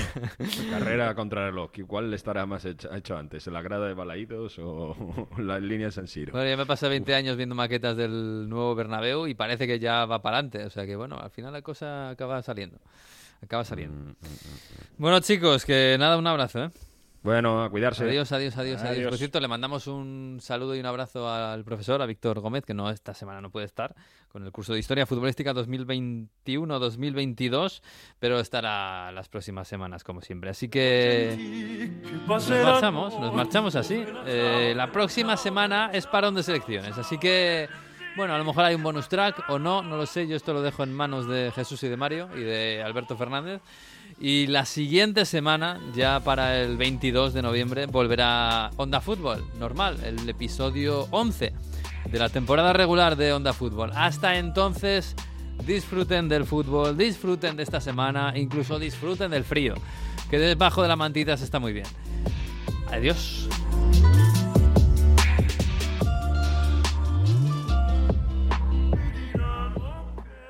[0.70, 1.70] Carrera contra el reloj.
[1.86, 3.46] ¿Cuál le estará más hecho, antes?
[3.49, 6.33] ¿La grada de Balaídos o la línea de San Siro?
[6.33, 10.05] Bueno, ya me pasé 20 años viendo maquetas del nuevo Bernabéu y parece que ya
[10.05, 10.64] va para adelante.
[10.64, 12.79] O sea que, bueno, al final la cosa acaba saliendo.
[13.43, 13.97] Acaba saliendo.
[13.97, 16.71] Mm, mm, mm, bueno, chicos, que nada, un abrazo, ¿eh?
[17.22, 18.03] Bueno, a cuidarse.
[18.04, 22.03] Adiós, adiós, adiós, adiós, Por cierto, le mandamos un saludo y un abrazo al profesor,
[22.03, 23.94] a Víctor Gómez, que no esta semana no puede estar
[24.28, 27.80] con el curso de Historia Futbolística 2021-2022,
[28.18, 30.50] pero estará las próximas semanas, como siempre.
[30.50, 31.92] Así que
[32.26, 34.04] nos marchamos, nos marchamos así.
[34.26, 37.68] Eh, la próxima semana es parón de selecciones, así que...
[38.14, 40.26] Bueno, a lo mejor hay un bonus track o no, no lo sé.
[40.26, 43.61] Yo esto lo dejo en manos de Jesús y de Mario y de Alberto Fernández.
[44.21, 50.29] Y la siguiente semana, ya para el 22 de noviembre, volverá Onda Fútbol, normal, el
[50.29, 51.53] episodio 11
[52.11, 53.91] de la temporada regular de Onda Fútbol.
[53.95, 55.17] Hasta entonces,
[55.67, 59.75] disfruten del fútbol, disfruten de esta semana, incluso disfruten del frío,
[60.30, 61.87] que debajo de la mantita se está muy bien.
[62.91, 63.49] Adiós.